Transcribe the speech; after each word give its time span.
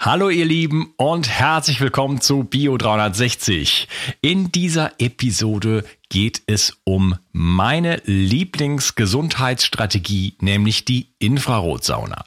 Hallo 0.00 0.30
ihr 0.30 0.44
Lieben 0.44 0.94
und 0.96 1.28
herzlich 1.28 1.80
willkommen 1.80 2.20
zu 2.20 2.44
Bio 2.44 2.76
360. 2.76 3.88
In 4.20 4.52
dieser 4.52 4.92
Episode 5.00 5.84
geht 6.08 6.40
es 6.46 6.78
um 6.84 7.16
meine 7.32 8.00
Lieblingsgesundheitsstrategie, 8.04 10.36
nämlich 10.40 10.84
die 10.84 11.08
Infrarotsauna. 11.18 12.26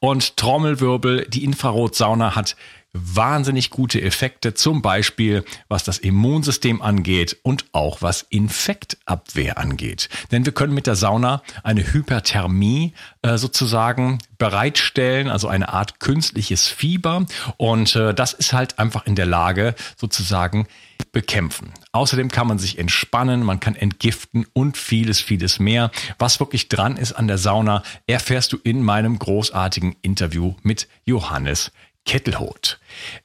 Und 0.00 0.38
Trommelwirbel, 0.38 1.26
die 1.28 1.44
Infrarotsauna 1.44 2.36
hat 2.36 2.56
wahnsinnig 2.94 3.70
gute 3.70 4.00
Effekte, 4.00 4.54
zum 4.54 4.80
Beispiel 4.80 5.44
was 5.68 5.84
das 5.84 5.98
Immunsystem 5.98 6.80
angeht 6.80 7.36
und 7.42 7.66
auch 7.72 8.00
was 8.00 8.22
Infektabwehr 8.30 9.58
angeht. 9.58 10.08
Denn 10.30 10.46
wir 10.46 10.52
können 10.52 10.72
mit 10.72 10.86
der 10.86 10.94
Sauna 10.94 11.42
eine 11.64 11.92
Hyperthermie 11.92 12.94
äh, 13.22 13.36
sozusagen 13.36 14.18
bereitstellen, 14.38 15.28
also 15.28 15.48
eine 15.48 15.70
Art 15.70 15.98
künstliches 15.98 16.68
Fieber. 16.68 17.26
Und 17.56 17.96
äh, 17.96 18.14
das 18.14 18.32
ist 18.32 18.52
halt 18.52 18.78
einfach 18.78 19.06
in 19.06 19.16
der 19.16 19.26
Lage, 19.26 19.74
sozusagen 19.96 20.66
bekämpfen. 21.10 21.72
Außerdem 21.92 22.30
kann 22.30 22.46
man 22.46 22.58
sich 22.58 22.78
entspannen, 22.78 23.42
man 23.42 23.60
kann 23.60 23.74
entgiften 23.74 24.46
und 24.52 24.76
vieles, 24.76 25.20
vieles 25.20 25.58
mehr. 25.58 25.90
Was 26.18 26.40
wirklich 26.40 26.68
dran 26.68 26.96
ist 26.96 27.12
an 27.12 27.26
der 27.26 27.38
Sauna, 27.38 27.82
erfährst 28.06 28.52
du 28.52 28.58
in 28.62 28.82
meinem 28.82 29.18
großartigen 29.18 29.96
Interview 30.02 30.54
mit 30.62 30.88
Johannes 31.04 31.72
Kettelhut. 32.04 32.78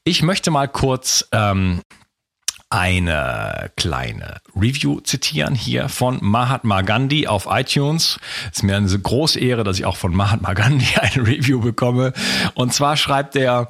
Ich 0.04 0.22
möchte 0.22 0.52
mal 0.52 0.68
kurz 0.68 1.28
ähm, 1.32 1.82
eine 2.70 3.72
kleine 3.76 4.42
Review 4.56 5.00
zitieren 5.02 5.56
hier 5.56 5.90
von 5.90 6.20
Mahatma 6.22 6.82
Gandhi 6.82 7.28
auf 7.28 7.48
iTunes. 7.50 8.20
Es 8.52 8.58
ist 8.58 8.64
mir 8.64 8.78
eine 8.78 8.88
große 8.88 9.40
Ehre, 9.40 9.64
dass 9.64 9.80
ich 9.80 9.86
auch 9.86 9.98
von 9.98 10.16
Mahatma 10.16 10.54
Gandhi 10.54 10.96
eine 11.00 11.28
Review 11.28 11.62
bekomme. 11.62 12.14
Und 12.54 12.74
zwar 12.74 12.96
schreibt 12.96 13.36
er, 13.36 13.70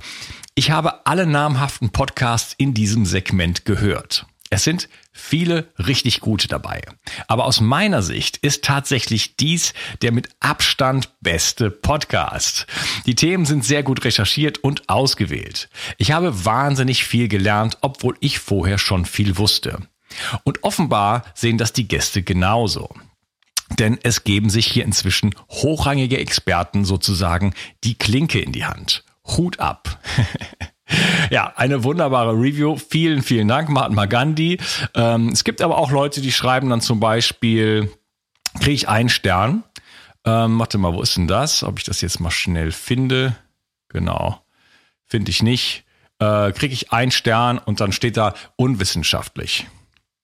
ich 0.55 0.71
habe 0.71 1.05
alle 1.05 1.25
namhaften 1.25 1.91
Podcasts 1.91 2.53
in 2.57 2.73
diesem 2.73 3.05
Segment 3.05 3.63
gehört. 3.63 4.25
Es 4.52 4.64
sind 4.64 4.89
viele 5.11 5.72
richtig 5.78 6.22
gute 6.22 6.47
dabei. 6.47 6.81
Aber 7.28 7.45
aus 7.45 7.61
meiner 7.61 8.02
Sicht 8.02 8.38
ist 8.38 8.64
tatsächlich 8.64 9.36
dies 9.36 9.73
der 10.02 10.11
mit 10.11 10.30
Abstand 10.39 11.09
beste 11.22 11.69
Podcast. 11.69 12.66
Die 13.06 13.16
Themen 13.16 13.45
sind 13.45 13.64
sehr 13.64 13.83
gut 13.83 14.03
recherchiert 14.06 14.58
und 14.59 14.89
ausgewählt. 14.89 15.69
Ich 15.97 16.11
habe 16.11 16.45
wahnsinnig 16.45 17.03
viel 17.03 17.28
gelernt, 17.28 17.78
obwohl 17.81 18.17
ich 18.22 18.39
vorher 18.39 18.80
schon 18.80 19.06
viel 19.06 19.38
wusste. 19.38 19.88
Und 20.44 20.63
offenbar 20.63 21.23
sehen 21.36 21.59
das 21.59 21.72
die 21.72 21.88
Gäste 21.88 22.23
genauso. 22.23 22.89
Denn 23.78 24.00
es 24.02 24.23
geben 24.23 24.50
sich 24.50 24.66
hier 24.66 24.84
inzwischen 24.84 25.36
hochrangige 25.50 26.17
Experten 26.17 26.86
sozusagen 26.86 27.53
die 27.84 27.95
Klinke 27.95 28.39
in 28.39 28.52
die 28.52 28.66
Hand. 28.66 29.03
Hut 29.25 29.59
ab. 29.59 30.00
Ja, 31.29 31.53
eine 31.55 31.83
wunderbare 31.83 32.33
Review. 32.33 32.77
Vielen, 32.77 33.21
vielen 33.21 33.47
Dank, 33.47 33.69
Mahatma 33.69 34.05
Gandhi. 34.05 34.59
Ähm, 34.95 35.29
es 35.29 35.43
gibt 35.43 35.61
aber 35.61 35.77
auch 35.77 35.91
Leute, 35.91 36.21
die 36.21 36.31
schreiben 36.31 36.69
dann 36.69 36.81
zum 36.81 36.99
Beispiel, 36.99 37.91
kriege 38.59 38.73
ich 38.73 38.89
einen 38.89 39.09
Stern. 39.09 39.63
Ähm, 40.25 40.59
warte 40.59 40.77
mal, 40.77 40.93
wo 40.93 41.01
ist 41.01 41.17
denn 41.17 41.27
das? 41.27 41.63
Ob 41.63 41.77
ich 41.79 41.85
das 41.85 42.01
jetzt 42.01 42.19
mal 42.19 42.31
schnell 42.31 42.71
finde. 42.71 43.35
Genau. 43.89 44.41
Finde 45.05 45.31
ich 45.31 45.43
nicht. 45.43 45.85
Äh, 46.19 46.51
kriege 46.51 46.73
ich 46.73 46.91
einen 46.91 47.11
Stern 47.11 47.57
und 47.57 47.79
dann 47.79 47.91
steht 47.91 48.17
da 48.17 48.33
unwissenschaftlich. 48.55 49.67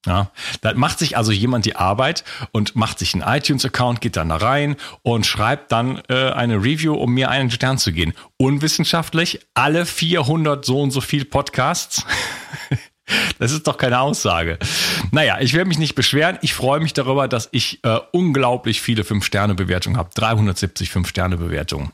Ja, 0.06 0.30
da 0.62 0.74
macht 0.76 1.00
sich 1.00 1.18
also 1.18 1.32
jemand 1.32 1.66
die 1.66 1.76
Arbeit 1.76 2.24
und 2.52 2.76
macht 2.76 3.00
sich 3.00 3.14
einen 3.14 3.24
iTunes-Account, 3.24 4.02
geht 4.02 4.18
dann 4.18 4.30
da 4.30 4.36
rein 4.36 4.76
und 5.02 5.26
schreibt 5.26 5.72
dann 5.72 6.02
äh, 6.10 6.32
eine 6.32 6.58
Review, 6.58 6.94
um 6.94 7.14
mir 7.14 7.30
einen 7.30 7.50
Stern 7.50 7.78
zu 7.78 7.92
gehen. 7.92 8.14
Unwissenschaftlich, 8.38 9.40
alle 9.56 9.86
400 9.86 10.64
so 10.64 10.82
und 10.82 10.92
so 10.92 11.02
viel 11.02 11.26
Podcasts. 11.26 12.06
Das 13.38 13.52
ist 13.52 13.68
doch 13.68 13.78
keine 13.78 14.00
Aussage. 14.00 14.58
Naja, 15.12 15.38
ich 15.40 15.54
werde 15.54 15.68
mich 15.68 15.78
nicht 15.78 15.94
beschweren. 15.94 16.40
Ich 16.42 16.56
freue 16.56 16.80
mich 16.80 16.94
darüber, 16.94 17.28
dass 17.28 17.50
ich 17.52 17.84
äh, 17.84 18.00
unglaublich 18.12 18.82
viele 18.82 19.04
5-Sterne-Bewertungen 19.04 19.98
habe. 19.98 20.10
370 20.16 20.90
5-Sterne-Bewertungen. 20.90 21.92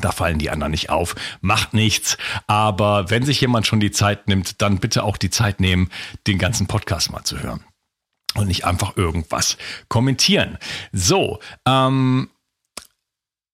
Da 0.00 0.12
fallen 0.12 0.38
die 0.38 0.50
anderen 0.50 0.72
nicht 0.72 0.90
auf. 0.90 1.14
Macht 1.40 1.74
nichts. 1.74 2.16
Aber 2.46 3.10
wenn 3.10 3.24
sich 3.24 3.40
jemand 3.40 3.66
schon 3.66 3.80
die 3.80 3.90
Zeit 3.90 4.28
nimmt, 4.28 4.60
dann 4.62 4.78
bitte 4.78 5.04
auch 5.04 5.16
die 5.16 5.30
Zeit 5.30 5.60
nehmen, 5.60 5.90
den 6.26 6.38
ganzen 6.38 6.66
Podcast 6.66 7.12
mal 7.12 7.24
zu 7.24 7.40
hören. 7.40 7.64
Und 8.34 8.48
nicht 8.48 8.64
einfach 8.64 8.96
irgendwas 8.96 9.56
kommentieren. 9.88 10.58
So, 10.92 11.38
ähm, 11.66 12.28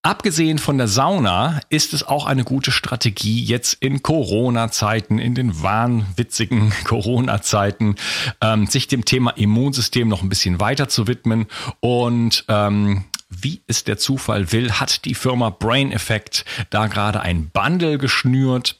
Abgesehen 0.02 0.56
von 0.56 0.78
der 0.78 0.88
Sauna 0.88 1.60
ist 1.68 1.92
es 1.92 2.02
auch 2.02 2.24
eine 2.24 2.42
gute 2.42 2.72
Strategie, 2.72 3.44
jetzt 3.44 3.74
in 3.80 4.02
Corona-Zeiten, 4.02 5.18
in 5.18 5.34
den 5.34 5.62
wahnwitzigen 5.62 6.72
Corona-Zeiten, 6.84 7.96
ähm, 8.40 8.66
sich 8.66 8.88
dem 8.88 9.04
Thema 9.04 9.32
Immunsystem 9.32 10.08
noch 10.08 10.22
ein 10.22 10.30
bisschen 10.30 10.58
weiter 10.58 10.88
zu 10.88 11.06
widmen 11.06 11.48
und 11.80 12.46
ähm, 12.48 13.04
wie 13.30 13.62
es 13.66 13.84
der 13.84 13.96
Zufall 13.96 14.52
will, 14.52 14.72
hat 14.72 15.04
die 15.04 15.14
Firma 15.14 15.50
Brain 15.50 15.92
Effect 15.92 16.44
da 16.68 16.88
gerade 16.88 17.20
ein 17.20 17.48
Bundle 17.50 17.96
geschnürt. 17.96 18.76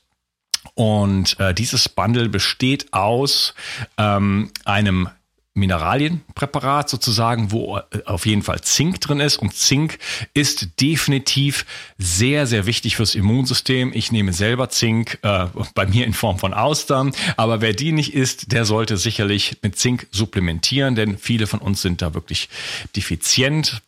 Und 0.75 1.38
äh, 1.41 1.55
dieses 1.55 1.88
Bundle 1.88 2.28
besteht 2.28 2.93
aus 2.93 3.55
ähm, 3.97 4.50
einem 4.65 5.09
Mineralienpräparat 5.55 6.89
sozusagen, 6.89 7.50
wo 7.50 7.78
äh, 7.78 7.83
auf 8.05 8.27
jeden 8.27 8.43
Fall 8.43 8.60
Zink 8.60 9.00
drin 9.00 9.21
ist. 9.21 9.37
Und 9.37 9.55
Zink 9.55 9.99
ist 10.34 10.81
definitiv 10.81 11.66
sehr, 11.99 12.47
sehr 12.47 12.66
wichtig 12.66 12.97
fürs 12.97 13.15
Immunsystem. 13.15 13.93
Ich 13.94 14.12
nehme 14.12 14.33
selber 14.33 14.69
Zink, 14.69 15.19
äh, 15.22 15.47
bei 15.75 15.87
mir 15.87 16.06
in 16.06 16.12
Form 16.12 16.39
von 16.39 16.55
Austern. 16.55 17.12
Aber 17.37 17.60
wer 17.60 17.72
die 17.72 17.93
nicht 17.93 18.15
isst, 18.15 18.53
der 18.53 18.65
sollte 18.65 18.97
sicherlich 18.97 19.59
mit 19.62 19.77
Zink 19.77 20.06
supplementieren, 20.10 20.94
denn 20.94 21.19
viele 21.19 21.47
von 21.47 21.60
uns 21.60 21.83
sind 21.83 22.03
da 22.03 22.15
wirklich 22.15 22.49
defizient 22.97 23.83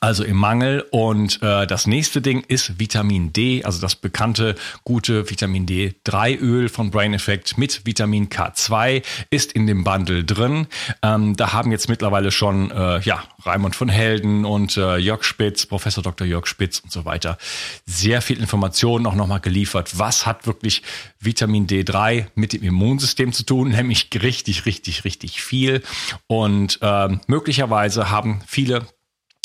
also 0.00 0.24
im 0.24 0.36
Mangel. 0.36 0.84
Und 0.90 1.42
äh, 1.42 1.66
das 1.66 1.86
nächste 1.86 2.20
Ding 2.20 2.44
ist 2.48 2.78
Vitamin 2.78 3.32
D, 3.32 3.64
also 3.64 3.80
das 3.80 3.96
bekannte 3.96 4.54
gute 4.84 5.28
Vitamin 5.30 5.66
D3-Öl 5.66 6.68
von 6.68 6.90
Brain 6.90 7.14
Effect 7.14 7.58
mit 7.58 7.86
Vitamin 7.86 8.28
K2 8.28 9.02
ist 9.30 9.52
in 9.52 9.66
dem 9.66 9.84
Bundle 9.84 10.24
drin. 10.24 10.66
Ähm, 11.02 11.36
da 11.36 11.52
haben 11.52 11.70
jetzt 11.72 11.88
mittlerweile 11.88 12.30
schon 12.30 12.70
äh, 12.70 13.00
ja 13.00 13.22
Raimund 13.44 13.76
von 13.76 13.88
Helden 13.88 14.44
und 14.44 14.76
äh, 14.76 14.96
Jörg 14.96 15.24
Spitz, 15.24 15.66
Professor 15.66 16.02
Dr. 16.02 16.26
Jörg 16.26 16.46
Spitz 16.46 16.80
und 16.80 16.92
so 16.92 17.04
weiter 17.04 17.38
sehr 17.86 18.20
viel 18.22 18.38
Informationen 18.38 19.06
auch 19.06 19.14
nochmal 19.14 19.40
geliefert. 19.40 19.98
Was 19.98 20.26
hat 20.26 20.46
wirklich 20.46 20.82
Vitamin 21.20 21.66
D3 21.66 22.26
mit 22.34 22.52
dem 22.52 22.62
Immunsystem 22.62 23.32
zu 23.32 23.44
tun? 23.44 23.70
Nämlich 23.76 24.08
richtig, 24.14 24.66
richtig, 24.66 25.04
richtig 25.04 25.42
viel. 25.42 25.82
Und 26.26 26.78
äh, 26.82 27.08
möglicherweise 27.26 28.10
haben 28.10 28.40
viele 28.46 28.86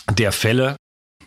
der 0.10 0.32
Fälle, 0.32 0.76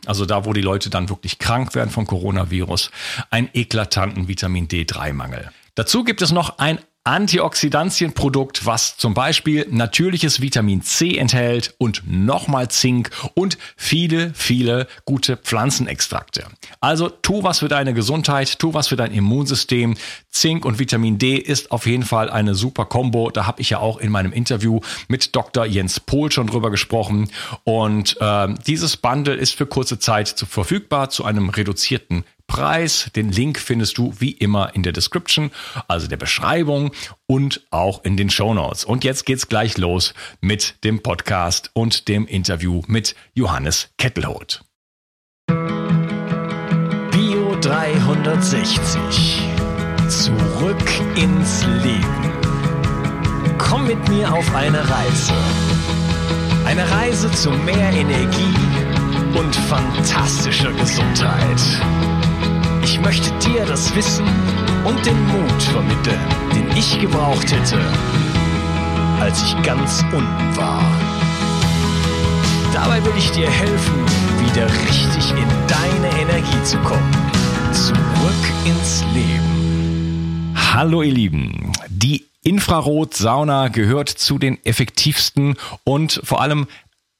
also 0.06 0.26
da, 0.26 0.44
wo 0.44 0.52
die 0.52 0.60
Leute 0.60 0.90
dann 0.90 1.08
wirklich 1.08 1.38
krank 1.38 1.74
werden 1.74 1.90
vom 1.90 2.06
Coronavirus, 2.06 2.90
einen 3.30 3.48
eklatanten 3.52 4.28
Vitamin 4.28 4.68
D3-Mangel. 4.68 5.50
Dazu 5.74 6.04
gibt 6.04 6.22
es 6.22 6.30
noch 6.30 6.58
ein 6.58 6.78
Antioxidantienprodukt, 7.04 8.64
was 8.64 8.96
zum 8.96 9.12
Beispiel 9.12 9.66
natürliches 9.70 10.40
Vitamin 10.40 10.80
C 10.80 11.18
enthält 11.18 11.74
und 11.76 12.02
nochmal 12.06 12.68
Zink 12.68 13.10
und 13.34 13.58
viele, 13.76 14.32
viele 14.32 14.86
gute 15.04 15.36
Pflanzenextrakte. 15.36 16.46
Also 16.80 17.10
tu 17.10 17.42
was 17.42 17.58
für 17.58 17.68
deine 17.68 17.92
Gesundheit, 17.92 18.58
tu 18.58 18.72
was 18.72 18.88
für 18.88 18.96
dein 18.96 19.12
Immunsystem. 19.12 19.96
Zink 20.30 20.64
und 20.64 20.78
Vitamin 20.78 21.18
D 21.18 21.36
ist 21.36 21.70
auf 21.70 21.86
jeden 21.86 22.04
Fall 22.04 22.30
eine 22.30 22.54
super 22.54 22.86
Kombo. 22.86 23.30
Da 23.30 23.46
habe 23.46 23.60
ich 23.60 23.68
ja 23.68 23.80
auch 23.80 23.98
in 23.98 24.10
meinem 24.10 24.32
Interview 24.32 24.80
mit 25.06 25.36
Dr. 25.36 25.66
Jens 25.66 26.00
Pohl 26.00 26.32
schon 26.32 26.46
drüber 26.46 26.70
gesprochen. 26.70 27.30
Und 27.64 28.16
äh, 28.18 28.54
dieses 28.66 28.96
Bundle 28.96 29.34
ist 29.34 29.54
für 29.54 29.66
kurze 29.66 29.98
Zeit 29.98 30.28
zu 30.28 30.46
verfügbar 30.46 31.10
zu 31.10 31.24
einem 31.24 31.50
reduzierten 31.50 32.24
Preis. 32.46 33.10
Den 33.16 33.30
Link 33.30 33.58
findest 33.58 33.98
du 33.98 34.14
wie 34.18 34.32
immer 34.32 34.74
in 34.74 34.82
der 34.82 34.92
Description, 34.92 35.50
also 35.88 36.06
der 36.06 36.16
Beschreibung 36.16 36.92
und 37.26 37.66
auch 37.70 38.04
in 38.04 38.16
den 38.16 38.30
Show 38.30 38.54
Notes. 38.54 38.84
Und 38.84 39.04
jetzt 39.04 39.26
geht's 39.26 39.48
gleich 39.48 39.76
los 39.78 40.14
mit 40.40 40.84
dem 40.84 41.02
Podcast 41.02 41.70
und 41.74 42.08
dem 42.08 42.26
Interview 42.26 42.82
mit 42.86 43.14
Johannes 43.34 43.88
Kettelhout. 43.98 44.60
Bio 47.10 47.56
360. 47.60 49.42
Zurück 50.08 50.90
ins 51.16 51.64
Leben. 51.82 52.32
Komm 53.58 53.86
mit 53.86 54.08
mir 54.08 54.32
auf 54.32 54.54
eine 54.54 54.78
Reise. 54.78 55.34
Eine 56.66 56.90
Reise 56.90 57.30
zu 57.32 57.50
mehr 57.50 57.90
Energie 57.92 58.54
und 59.36 59.54
fantastischer 59.56 60.72
Gesundheit. 60.72 61.60
Ich 62.84 63.00
möchte 63.00 63.30
dir 63.38 63.64
das 63.64 63.96
Wissen 63.96 64.26
und 64.84 65.06
den 65.06 65.18
Mut 65.28 65.62
vermitteln, 65.62 66.20
den 66.54 66.76
ich 66.76 67.00
gebraucht 67.00 67.50
hätte, 67.50 67.80
als 69.18 69.42
ich 69.42 69.62
ganz 69.62 70.04
unten 70.12 70.56
war. 70.56 70.82
Dabei 72.74 73.02
will 73.02 73.14
ich 73.16 73.30
dir 73.30 73.48
helfen, 73.50 73.94
wieder 74.38 74.66
richtig 74.66 75.30
in 75.30 75.48
deine 75.66 76.20
Energie 76.20 76.62
zu 76.62 76.76
kommen. 76.80 77.10
Zurück 77.72 78.44
ins 78.66 79.02
Leben. 79.14 80.54
Hallo 80.54 81.00
ihr 81.00 81.12
Lieben. 81.12 81.72
Die 81.88 82.26
Infrarotsauna 82.42 83.68
gehört 83.68 84.10
zu 84.10 84.38
den 84.38 84.62
effektivsten 84.66 85.56
und 85.84 86.20
vor 86.22 86.42
allem 86.42 86.66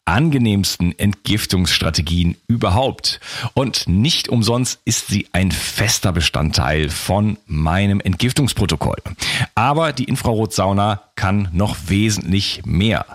angenehmsten 0.04 0.98
Entgiftungsstrategien 0.98 2.36
überhaupt. 2.46 3.20
Und 3.54 3.88
nicht 3.88 4.28
umsonst 4.28 4.80
ist 4.84 5.08
sie 5.08 5.28
ein 5.32 5.50
fester 5.50 6.12
Bestandteil 6.12 6.90
von 6.90 7.38
meinem 7.46 8.00
Entgiftungsprotokoll. 8.00 8.98
Aber 9.54 9.92
die 9.92 10.04
Infrarotsauna 10.04 11.02
kann 11.16 11.48
noch 11.52 11.76
wesentlich 11.86 12.62
mehr. 12.64 13.06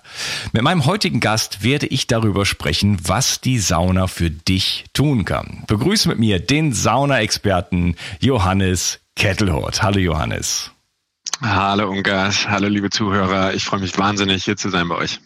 Mit 0.51 0.63
meinem 0.63 0.85
heutigen 0.85 1.19
Gast 1.19 1.63
werde 1.63 1.87
ich 1.87 2.07
darüber 2.07 2.45
sprechen, 2.45 2.97
was 3.03 3.41
die 3.41 3.59
Sauna 3.59 4.07
für 4.07 4.31
dich 4.31 4.85
tun 4.93 5.25
kann. 5.25 5.63
Begrüße 5.67 6.07
mit 6.09 6.19
mir 6.19 6.39
den 6.39 6.73
Sauna-Experten 6.73 7.95
Johannes 8.19 8.99
Kettelhort. 9.15 9.83
Hallo 9.83 9.99
Johannes. 9.99 10.71
Hallo 11.41 11.89
Ungas, 11.89 12.49
hallo 12.49 12.67
liebe 12.67 12.89
Zuhörer. 12.89 13.53
Ich 13.53 13.63
freue 13.63 13.79
mich 13.79 13.97
wahnsinnig, 13.97 14.43
hier 14.43 14.57
zu 14.57 14.69
sein 14.69 14.87
bei 14.89 14.95
euch. 14.95 15.19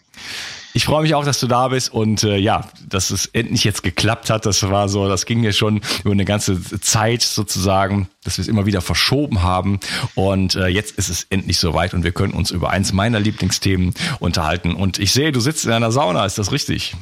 Ich 0.76 0.86
freue 0.86 1.02
mich 1.02 1.14
auch, 1.14 1.24
dass 1.24 1.38
du 1.38 1.46
da 1.46 1.68
bist 1.68 1.92
und 1.92 2.24
äh, 2.24 2.36
ja, 2.36 2.68
dass 2.88 3.10
es 3.10 3.26
endlich 3.26 3.62
jetzt 3.62 3.84
geklappt 3.84 4.28
hat. 4.28 4.44
Das 4.44 4.68
war 4.68 4.88
so, 4.88 5.08
das 5.08 5.24
ging 5.24 5.44
ja 5.44 5.52
schon 5.52 5.80
über 6.02 6.10
eine 6.10 6.24
ganze 6.24 6.60
Zeit 6.80 7.22
sozusagen, 7.22 8.08
dass 8.24 8.38
wir 8.38 8.42
es 8.42 8.48
immer 8.48 8.66
wieder 8.66 8.80
verschoben 8.80 9.44
haben. 9.44 9.78
Und 10.16 10.56
äh, 10.56 10.66
jetzt 10.66 10.98
ist 10.98 11.10
es 11.10 11.28
endlich 11.30 11.60
soweit 11.60 11.94
und 11.94 12.02
wir 12.02 12.10
können 12.10 12.32
uns 12.32 12.50
über 12.50 12.70
eins 12.70 12.92
meiner 12.92 13.20
Lieblingsthemen 13.20 13.94
unterhalten. 14.18 14.74
Und 14.74 14.98
ich 14.98 15.12
sehe, 15.12 15.30
du 15.30 15.38
sitzt 15.38 15.64
in 15.64 15.70
einer 15.70 15.92
Sauna, 15.92 16.26
ist 16.26 16.38
das 16.38 16.50
richtig? 16.50 16.96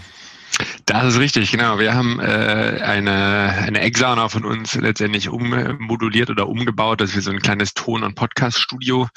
Das 0.86 1.04
ist 1.04 1.18
richtig, 1.18 1.50
genau. 1.50 1.78
Wir 1.78 1.94
haben 1.94 2.20
äh, 2.20 2.80
eine, 2.82 3.12
eine 3.12 3.80
Exana 3.80 4.28
von 4.28 4.44
uns 4.44 4.74
letztendlich 4.74 5.28
ummoduliert 5.28 6.30
oder 6.30 6.48
umgebaut, 6.48 7.00
dass 7.00 7.14
wir 7.14 7.22
so 7.22 7.30
ein 7.30 7.40
kleines 7.40 7.74
Ton- 7.74 8.02
und 8.02 8.14
Podcast-Studio 8.14 9.08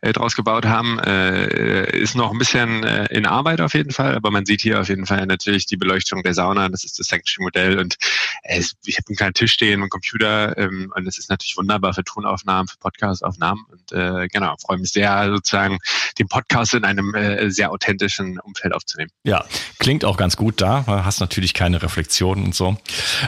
äh, 0.00 0.12
draus 0.12 0.36
gebaut 0.36 0.66
haben. 0.66 0.98
Äh, 1.00 1.98
ist 1.98 2.14
noch 2.14 2.30
ein 2.30 2.38
bisschen 2.38 2.84
äh, 2.84 3.06
in 3.06 3.26
Arbeit 3.26 3.60
auf 3.60 3.74
jeden 3.74 3.90
Fall, 3.90 4.14
aber 4.14 4.30
man 4.30 4.46
sieht 4.46 4.60
hier 4.60 4.80
auf 4.80 4.88
jeden 4.88 5.06
Fall 5.06 5.26
natürlich 5.26 5.66
die 5.66 5.76
Beleuchtung 5.76 6.22
der 6.22 6.34
Sauna. 6.34 6.68
Das 6.68 6.84
ist 6.84 6.98
das 6.98 7.06
Sanctuary-Modell 7.08 7.78
und 7.78 7.96
äh, 8.42 8.62
ich 8.84 8.96
habe 8.96 9.08
einen 9.08 9.16
kleinen 9.16 9.34
Tisch 9.34 9.52
stehen, 9.52 9.80
einen 9.80 9.90
Computer 9.90 10.56
ähm, 10.58 10.92
und 10.94 11.06
es 11.06 11.18
ist 11.18 11.30
natürlich 11.30 11.56
wunderbar 11.56 11.94
für 11.94 12.04
Tonaufnahmen, 12.04 12.68
für 12.68 12.78
Podcast-Aufnahmen 12.78 13.64
und 13.70 13.92
äh, 13.92 14.28
genau, 14.28 14.54
freue 14.64 14.78
mich 14.78 14.92
sehr 14.92 15.30
sozusagen, 15.30 15.78
den 16.18 16.28
Podcast 16.28 16.74
in 16.74 16.84
einem 16.84 17.14
äh, 17.14 17.50
sehr 17.50 17.72
authentischen 17.72 18.38
Umfeld 18.40 18.74
aufzunehmen. 18.74 19.10
Ja, 19.24 19.44
klingt 19.78 20.04
auch 20.04 20.16
ganz 20.16 20.36
gut 20.36 20.60
da 20.60 20.83
hast 20.86 21.20
natürlich 21.20 21.54
keine 21.54 21.82
Reflexion 21.82 22.44
und 22.44 22.54
so. 22.54 22.76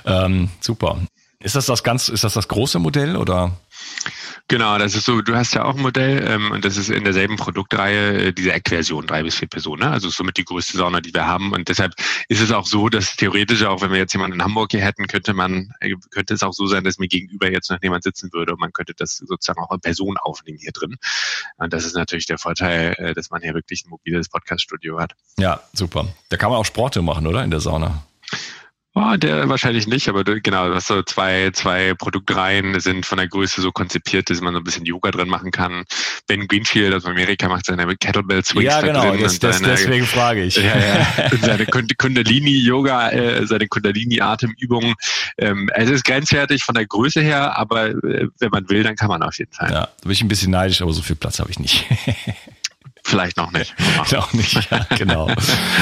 Ähm, 0.05 0.51
super. 0.61 0.99
Ist 1.41 1.55
das 1.55 1.67
das 1.67 1.83
ganz, 1.83 2.09
ist 2.09 2.25
das 2.25 2.35
das 2.35 2.49
große 2.49 2.79
Modell 2.79 3.17
oder? 3.17 3.53
Genau, 4.49 4.79
das 4.79 4.95
ist 4.95 5.07
so, 5.07 5.23
du 5.23 5.35
hast 5.35 5.55
ja 5.55 5.65
auch 5.65 5.75
ein 5.75 5.83
Modell 5.83 6.25
ähm, 6.25 6.53
und 6.53 6.65
das 6.65 6.77
ist 6.77 6.89
in 6.89 7.03
derselben 7.03 7.37
Produktreihe 7.37 8.29
äh, 8.29 8.33
diese 8.33 8.53
Eckversion, 8.53 9.05
drei 9.05 9.25
bis 9.25 9.35
vier 9.35 9.49
Personen. 9.49 9.83
Ne? 9.83 9.91
Also 9.91 10.09
somit 10.09 10.37
die 10.37 10.45
größte 10.45 10.79
Sauna, 10.79 11.01
die 11.01 11.13
wir 11.13 11.27
haben. 11.27 11.53
Und 11.53 11.69
deshalb 11.69 11.95
ist 12.29 12.41
es 12.41 12.53
auch 12.53 12.65
so, 12.65 12.89
dass 12.89 13.17
theoretisch, 13.17 13.65
auch 13.65 13.83
wenn 13.83 13.91
wir 13.91 13.99
jetzt 13.99 14.13
jemanden 14.13 14.37
in 14.37 14.45
Hamburg 14.45 14.71
hier 14.71 14.83
hätten, 14.83 15.09
könnte 15.09 15.35
man, 15.35 15.73
äh, 15.81 15.95
könnte 16.11 16.35
es 16.35 16.45
auch 16.45 16.53
so 16.53 16.67
sein, 16.69 16.85
dass 16.85 16.99
mir 16.99 17.09
gegenüber 17.09 17.51
jetzt 17.51 17.71
noch 17.71 17.83
jemand 17.83 18.05
sitzen 18.05 18.33
würde 18.33 18.53
und 18.53 18.61
man 18.61 18.73
könnte 18.73 18.95
das 18.97 19.17
sozusagen 19.17 19.61
auch 19.61 19.73
in 19.73 19.81
Person 19.81 20.17
aufnehmen 20.17 20.59
hier 20.59 20.73
drin. 20.73 20.95
Und 21.57 21.73
das 21.73 21.85
ist 21.85 21.97
natürlich 21.97 22.27
der 22.27 22.39
Vorteil, 22.39 22.95
äh, 22.99 23.15
dass 23.15 23.31
man 23.31 23.43
hier 23.43 23.55
wirklich 23.55 23.85
ein 23.85 23.91
mobiles 23.91 24.29
Podcast-Studio 24.29 25.01
hat. 25.01 25.15
Ja, 25.39 25.61
super. 25.73 26.07
Da 26.29 26.37
kann 26.37 26.51
man 26.51 26.61
auch 26.61 26.65
Sporte 26.65 27.03
machen, 27.03 27.27
oder? 27.27 27.43
In 27.43 27.51
der 27.51 27.61
Sauna. 27.61 28.05
Oh, 28.99 29.15
der 29.19 29.47
wahrscheinlich 29.51 29.87
nicht, 29.87 30.09
aber 30.09 30.25
genau, 30.25 30.71
das 30.71 30.87
so 30.87 31.03
zwei, 31.03 31.51
zwei 31.53 31.93
Produktreihen 31.93 32.81
sind 32.81 33.05
von 33.05 33.19
der 33.19 33.29
Größe 33.29 33.61
so 33.61 33.71
konzipiert, 33.71 34.31
dass 34.31 34.41
man 34.41 34.55
so 34.55 34.61
ein 34.61 34.65
bisschen 34.65 34.87
Yoga 34.87 35.11
drin 35.11 35.29
machen 35.29 35.51
kann. 35.51 35.85
Ben 36.27 36.49
Greenfield 36.49 36.95
aus 36.95 37.05
Amerika 37.05 37.47
macht 37.47 37.67
seine 37.67 37.95
Kettlebell 37.95 38.43
Swings 38.43 38.65
ja, 38.65 38.81
genau, 38.81 39.03
da 39.03 39.11
drin. 39.11 39.21
Das, 39.21 39.39
das, 39.39 39.59
seine, 39.59 39.75
deswegen 39.75 40.07
frage 40.07 40.45
ich. 40.45 40.57
Ja, 40.57 40.79
ja, 40.79 41.31
seine 41.43 41.67
Kundalini-Yoga, 41.67 43.11
äh, 43.11 43.47
seine 43.47 43.69
Kundalini-Atemübungen. 43.69 44.95
Ähm, 45.37 45.69
es 45.75 45.91
ist 45.91 46.05
grenzwertig 46.07 46.65
von 46.65 46.75
der 46.75 46.87
Größe 46.87 47.21
her, 47.21 47.59
aber 47.59 47.89
äh, 47.89 48.29
wenn 48.39 48.51
man 48.51 48.67
will, 48.71 48.83
dann 48.83 48.97
kann 48.97 49.09
man 49.09 49.23
auf 49.23 49.37
jeden 49.37 49.53
Fall. 49.53 49.71
Ja, 49.73 49.81
da 49.81 49.91
bin 50.05 50.13
ich 50.13 50.23
ein 50.23 50.29
bisschen 50.29 50.53
neidisch, 50.53 50.81
aber 50.81 50.95
so 50.95 51.03
viel 51.03 51.17
Platz 51.17 51.39
habe 51.39 51.51
ich 51.51 51.59
nicht. 51.59 51.85
Vielleicht 53.07 53.37
noch 53.37 53.53
nicht. 53.53 53.73
noch 54.11 54.33
nicht, 54.33 54.69
ja, 54.69 54.85
genau. 54.99 55.29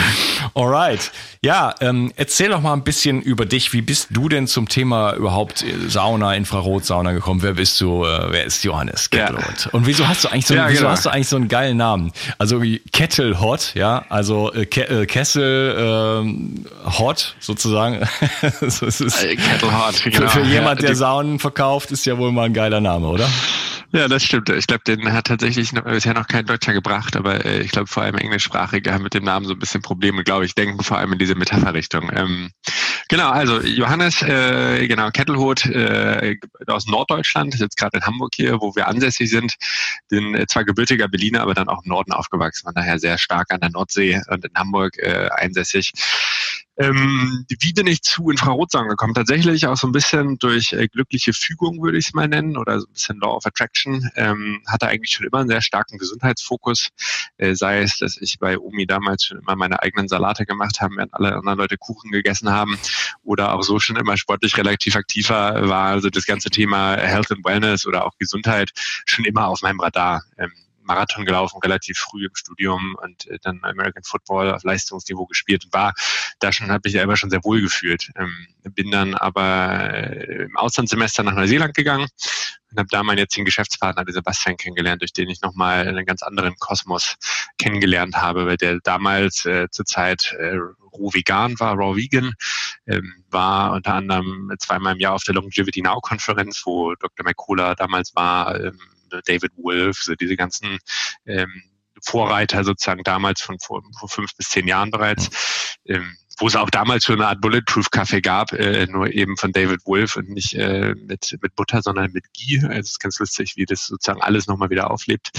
Alright. 0.55 1.11
Ja, 1.41 1.75
ähm, 1.81 2.13
erzähl 2.17 2.51
doch 2.51 2.61
mal 2.61 2.75
ein 2.75 2.85
bisschen 2.85 3.23
über 3.23 3.47
dich. 3.47 3.73
Wie 3.73 3.81
bist 3.81 4.09
du 4.11 4.29
denn 4.29 4.47
zum 4.47 4.69
Thema 4.69 5.15
überhaupt 5.15 5.63
äh, 5.63 5.89
Sauna, 5.89 6.35
Infrarotsauna 6.35 7.13
gekommen? 7.13 7.41
Wer 7.41 7.55
bist 7.55 7.81
du? 7.81 8.05
Äh, 8.05 8.31
wer 8.31 8.45
ist 8.45 8.63
Johannes 8.63 9.09
Kettelhot? 9.09 9.65
Ja. 9.65 9.71
Und 9.73 9.87
wieso 9.87 10.07
hast 10.07 10.25
du 10.25 10.29
eigentlich 10.29 10.45
so, 10.45 10.55
ja, 10.55 10.69
wieso 10.69 10.81
genau. 10.81 10.91
hast 10.91 11.07
du 11.07 11.11
eigentlich 11.11 11.29
so 11.29 11.37
einen 11.37 11.49
geilen 11.49 11.79
Namen? 11.79 12.13
Also 12.37 12.61
Kettelhot, 12.93 13.73
ja, 13.75 14.05
also 14.11 14.53
äh, 14.53 14.67
Ke 14.67 14.83
äh, 14.83 15.07
Kessel 15.07 16.27
äh, 16.85 16.91
Hot 16.99 17.37
sozusagen. 17.41 18.07
so, 18.69 18.85
ist 18.85 19.01
es. 19.01 19.17
Kettlehot, 19.17 20.03
genau. 20.05 20.29
Für, 20.29 20.29
für 20.29 20.43
jemand, 20.43 20.83
der 20.83 20.95
Saunen 20.95 21.39
verkauft, 21.39 21.91
ist 21.91 22.05
ja 22.05 22.19
wohl 22.19 22.33
mal 22.33 22.45
ein 22.45 22.55
geiler 22.55 22.83
Name, 22.83 23.07
oder? 23.07 23.27
Ja, 23.95 24.09
das 24.09 24.25
stimmt. 24.25 24.49
Ich 24.49 24.67
glaube, 24.67 24.83
den 24.83 25.13
hat 25.13 25.29
tatsächlich 25.29 25.73
noch, 25.73 25.85
bisher 25.85 26.15
noch 26.15 26.27
kein 26.27 26.47
Deutscher 26.47 26.73
gebracht, 26.73 27.15
aber 27.15 27.45
äh, 27.45 27.61
ich 27.61 27.71
glaube, 27.71 27.87
vor 27.87 28.03
allem 28.03 28.17
Englischsprachige 28.17 28.93
haben 28.93 29.05
mit 29.05 29.15
dem 29.15 29.23
Namen 29.23 29.47
so 29.47 29.53
ein 29.53 29.59
bisschen 29.61 29.83
Probleme, 29.83 30.25
glaube 30.25 30.45
ich, 30.45 30.57
denken 30.57 30.83
vor 30.83 30.99
allem 30.99 31.13
in 31.13 31.21
diese 31.21 31.37
Metapherrichtung. 31.37 32.11
Ähm, 32.13 32.51
genau, 33.09 33.31
also 33.31 33.61
Johannes, 33.61 34.21
äh, 34.23 34.89
genau, 34.89 35.13
Kettelhut 35.13 35.67
äh, 35.67 36.37
aus 36.67 36.89
Norddeutschland, 36.89 37.55
ist 37.55 37.61
jetzt 37.61 37.77
gerade 37.77 37.99
in 37.99 38.05
Hamburg 38.05 38.33
hier, 38.35 38.61
wo 38.61 38.75
wir 38.75 38.89
ansässig 38.89 39.31
sind. 39.31 39.55
Bin 40.09 40.35
äh, 40.35 40.49
zwar 40.49 40.65
gebürtiger 40.65 41.07
Berliner, 41.07 41.43
aber 41.43 41.55
dann 41.55 41.69
auch 41.69 41.85
im 41.85 41.91
Norden 41.91 42.11
aufgewachsen, 42.11 42.65
von 42.65 42.75
daher 42.75 42.99
sehr 42.99 43.17
stark 43.17 43.53
an 43.53 43.61
der 43.61 43.71
Nordsee 43.71 44.21
und 44.29 44.45
in 44.45 44.51
Hamburg 44.57 44.99
äh, 44.99 45.29
einsässig. 45.37 45.93
Ähm, 46.77 47.45
wie 47.49 47.73
bin 47.73 47.87
ich 47.87 48.03
zu 48.03 48.31
Infrarotsaugen 48.31 48.89
gekommen? 48.89 49.15
Tatsächlich 49.15 49.67
auch 49.67 49.77
so 49.77 49.87
ein 49.87 49.93
bisschen 49.93 50.39
durch 50.39 50.73
äh, 50.73 50.89
glückliche 50.89 51.33
Fügung, 51.33 51.81
würde 51.83 51.99
ich 51.99 52.09
es 52.09 52.15
mal 52.15 52.27
nennen, 52.27 52.57
oder 52.57 52.81
so 52.81 52.87
ein 52.87 52.93
bisschen 52.93 53.19
Law 53.21 53.37
of 53.37 53.47
Attraction. 53.47 54.11
Ähm, 54.17 54.61
hatte 54.67 54.89
eigentlich 54.89 55.13
schon 55.13 55.27
immer 55.27 55.39
einen 55.39 55.49
sehr 55.49 55.63
starken 55.63 55.99
Gesundheitsfokus. 55.99 56.89
Äh, 57.37 57.55
sei 57.55 57.83
es, 57.83 57.99
dass 57.99 58.17
ich 58.17 58.39
bei 58.39 58.59
Omi 58.59 58.87
damals 58.87 59.25
schon 59.25 59.39
immer 59.39 59.55
meine 59.55 59.83
eigenen 59.83 60.09
Salate 60.09 60.47
gemacht 60.47 60.81
habe, 60.81 60.97
während 60.97 61.15
alle 61.15 61.37
anderen 61.37 61.59
Leute 61.59 61.77
Kuchen 61.77 62.11
gegessen 62.11 62.51
haben, 62.51 62.77
oder 63.23 63.55
auch 63.55 63.63
so 63.63 63.79
schon 63.79 63.97
immer 63.97 64.17
sportlich 64.17 64.57
relativ 64.57 64.97
aktiver 64.97 65.69
war. 65.69 65.91
Also 65.91 66.11
das 66.11 66.27
ganze 66.27 66.51
Thema 66.51 66.97
Health 66.97 67.31
and 67.31 67.45
Wellness 67.45 67.87
oder 67.87 68.05
auch 68.05 68.19
Gesundheit 68.19 68.71
schon 69.07 69.25
immer 69.25 69.47
auf 69.47 69.63
meinem 69.63 69.79
Radar. 69.79 70.25
Ähm, 70.39 70.51
Marathon 70.85 71.25
gelaufen, 71.25 71.59
relativ 71.63 71.99
früh 71.99 72.27
im 72.27 72.35
Studium 72.35 72.97
und 73.03 73.27
äh, 73.27 73.39
dann 73.43 73.61
American 73.63 74.03
Football 74.05 74.53
auf 74.53 74.63
Leistungsniveau 74.63 75.27
gespielt 75.27 75.65
und 75.65 75.73
war 75.73 75.95
da 76.39 76.53
schon, 76.53 76.71
habe 76.71 76.89
ich 76.89 76.93
selber 76.93 77.17
schon 77.17 77.31
sehr 77.31 77.45
wohl 77.45 77.61
gefühlt. 77.61 78.11
Ähm, 78.17 78.47
bin 78.71 78.91
dann 78.91 79.15
aber 79.15 79.93
äh, 79.93 80.45
im 80.45 80.57
Auslandssemester 80.57 81.23
nach 81.23 81.35
Neuseeland 81.35 81.75
gegangen 81.75 82.09
und 82.75 82.79
habe 82.79 82.89
da 82.91 83.03
meinen 83.03 83.19
jetzigen 83.19 83.45
Geschäftspartner, 83.45 84.05
den 84.05 84.15
Sebastian, 84.15 84.57
kennengelernt, 84.57 85.03
durch 85.03 85.13
den 85.13 85.29
ich 85.29 85.41
nochmal 85.43 85.87
einen 85.87 86.05
ganz 86.07 86.23
anderen 86.23 86.57
Kosmos 86.59 87.17
kennengelernt 87.59 88.17
habe, 88.17 88.47
weil 88.47 88.57
der 88.57 88.81
damals 88.83 89.45
äh, 89.47 89.69
zur 89.71 89.85
Zeit 89.85 90.35
äh, 90.39 90.59
roh 90.93 91.13
vegan 91.13 91.59
war, 91.61 91.75
raw 91.77 91.97
vegan, 91.97 92.35
ähm, 92.87 93.25
war 93.31 93.73
unter 93.73 93.95
anderem 93.95 94.53
zweimal 94.59 94.95
im 94.95 95.01
Jahr 95.01 95.15
auf 95.15 95.25
der 95.25 95.35
Longevity 95.35 95.83
Now 95.83 96.01
Konferenz, 96.01 96.63
wo 96.65 96.95
Dr. 96.95 97.25
McCullough 97.25 97.77
damals 97.77 98.15
war, 98.15 98.61
ähm, 98.61 98.79
David 99.25 99.53
Wolf, 99.57 100.03
so 100.03 100.15
diese 100.15 100.37
ganzen 100.37 100.79
ähm, 101.27 101.63
Vorreiter 102.03 102.65
sozusagen 102.65 103.03
damals 103.03 103.41
von 103.41 103.59
vor, 103.61 103.83
vor 103.99 104.09
fünf 104.09 104.37
bis 104.37 104.49
zehn 104.49 104.69
Jahren 104.69 104.91
bereits. 104.91 105.79
Ähm, 105.87 106.17
wo 106.39 106.49
es 106.49 106.57
auch 106.57 106.71
damals 106.71 107.05
schon 107.05 107.21
eine 107.21 107.29
Art 107.29 107.41
Bulletproof 107.41 107.91
Kaffee 107.91 108.21
gab, 108.21 108.53
äh, 108.53 108.87
nur 108.87 109.13
eben 109.13 109.37
von 109.37 109.53
David 109.53 109.87
Wolf 109.87 110.17
und 110.17 110.31
nicht 110.31 110.55
äh, 110.55 110.95
mit, 110.97 111.39
mit 111.41 111.55
Butter, 111.55 111.81
sondern 111.81 112.11
mit 112.11 112.25
Ghee. 112.33 112.59
Also 112.59 112.81
es 112.81 112.91
ist 112.91 113.01
ganz 113.01 113.19
lustig, 113.21 113.55
wie 113.57 113.67
das 113.67 113.87
sozusagen 113.87 114.21
alles 114.21 114.47
nochmal 114.47 114.71
wieder 114.71 114.91
auflebt 114.91 115.31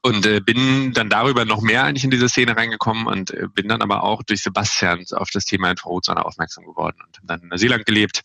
und 0.00 0.26
äh, 0.26 0.40
bin 0.40 0.92
dann 0.92 1.10
darüber 1.10 1.44
noch 1.44 1.60
mehr 1.60 1.84
eigentlich 1.84 2.04
in 2.04 2.10
diese 2.10 2.28
Szene 2.28 2.56
reingekommen 2.56 3.06
und 3.06 3.30
äh, 3.32 3.46
bin 3.52 3.68
dann 3.68 3.82
aber 3.82 4.02
auch 4.02 4.22
durch 4.22 4.42
Sebastian 4.42 5.04
auf 5.12 5.30
das 5.30 5.44
Thema 5.44 5.70
Infrarotsonne 5.70 6.24
aufmerksam 6.24 6.64
geworden 6.64 6.96
und 7.06 7.18
dann 7.22 7.40
in 7.40 7.48
Neuseeland 7.48 7.84
gelebt, 7.84 8.22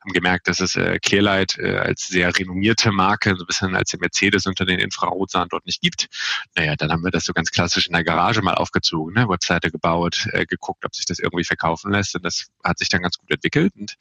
haben 0.00 0.12
gemerkt, 0.12 0.48
dass 0.48 0.60
es 0.60 0.76
äh, 0.76 0.98
Clearlight 0.98 1.58
äh, 1.58 1.76
als 1.76 2.06
sehr 2.06 2.36
renommierte 2.36 2.92
Marke, 2.92 3.34
so 3.36 3.44
ein 3.44 3.46
bisschen 3.46 3.76
als 3.76 3.90
der 3.90 4.00
Mercedes 4.00 4.46
unter 4.46 4.64
den 4.64 4.78
Infrarotsahen 4.78 5.48
dort 5.50 5.66
nicht 5.66 5.80
gibt. 5.80 6.08
Naja, 6.56 6.76
dann 6.76 6.90
haben 6.90 7.04
wir 7.04 7.10
das 7.10 7.24
so 7.24 7.32
ganz 7.32 7.50
klassisch 7.50 7.86
in 7.86 7.92
der 7.92 8.04
Garage 8.04 8.42
mal 8.42 8.54
aufgezogen, 8.54 9.14
ne? 9.14 9.28
Webseite 9.28 9.70
gebaut, 9.70 10.26
äh, 10.32 10.46
geguckt, 10.46 10.84
ob 10.84 10.94
sich 10.94 11.06
das 11.06 11.18
irgendwie 11.18 11.44
verkaufen 11.44 11.92
lässt 11.92 12.14
und 12.14 12.24
das 12.24 12.46
hat 12.64 12.78
sich 12.78 12.88
dann 12.88 13.02
ganz 13.02 13.18
gut 13.18 13.30
entwickelt 13.30 13.72
und 13.76 13.96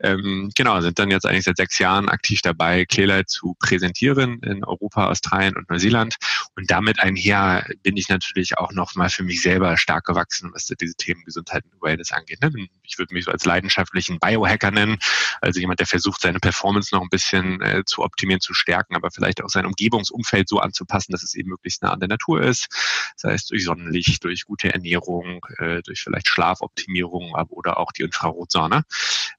ähm, 0.00 0.50
genau, 0.54 0.80
sind 0.80 0.98
dann 0.98 1.10
jetzt 1.10 1.26
eigentlich 1.26 1.44
seit 1.44 1.56
sechs 1.56 1.78
Jahren 1.78 2.08
aktiv 2.08 2.40
dabei, 2.42 2.84
Clearlight 2.84 3.28
zu 3.28 3.54
präsentieren 3.58 4.40
in 4.42 4.64
Europa, 4.64 5.08
Australien 5.08 5.56
und 5.56 5.68
Neuseeland 5.68 6.16
Und 6.56 6.70
damit 6.70 6.98
einher 7.00 7.66
bin 7.82 7.96
ich 7.96 8.08
natürlich 8.08 8.58
auch 8.58 8.72
noch 8.72 8.94
mal 8.94 9.08
für 9.08 9.22
mich 9.22 9.40
selber 9.40 9.76
stark 9.76 10.04
gewachsen, 10.04 10.50
was 10.52 10.66
diese 10.66 10.94
Themen 10.94 11.24
Gesundheit 11.24 11.64
und 11.64 11.80
Wellness 11.80 12.12
angeht. 12.12 12.42
Ne? 12.42 12.68
Ich 12.82 12.98
würde 12.98 13.14
mich 13.14 13.24
so 13.24 13.30
als 13.30 13.44
leidenschaftlichen 13.44 14.18
Biohacker 14.18 14.70
nennen, 14.70 14.98
also 15.40 15.60
jemand, 15.60 15.80
der 15.80 15.86
versucht, 15.86 16.20
seine 16.20 16.40
Performance 16.40 16.94
noch 16.94 17.02
ein 17.02 17.08
bisschen 17.08 17.60
äh, 17.62 17.84
zu 17.86 18.02
optimieren, 18.02 18.40
zu 18.40 18.52
stärken, 18.52 18.96
aber 18.96 19.10
vielleicht 19.10 19.42
auch 19.42 19.48
sein 19.48 19.66
Umgebungsumfeld 19.66 20.48
so 20.48 20.58
anzupassen, 20.58 21.12
dass 21.12 21.22
es 21.22 21.34
eben 21.34 21.50
möglichst 21.50 21.82
nah 21.82 21.92
an 21.92 22.00
der 22.00 22.08
Natur 22.08 22.42
ist, 22.42 22.68
sei 23.16 23.32
es 23.32 23.46
durch 23.46 23.64
Sonnenlicht, 23.64 24.22
durch 24.24 24.44
gute 24.44 24.72
Ernährung, 24.72 25.44
äh, 25.58 25.82
durch 25.82 26.02
vielleicht 26.02 26.28
Schlafoptimierung 26.28 27.34
oder 27.48 27.78
auch 27.78 27.92
die 27.92 28.02
Infrarotsonne 28.02 28.84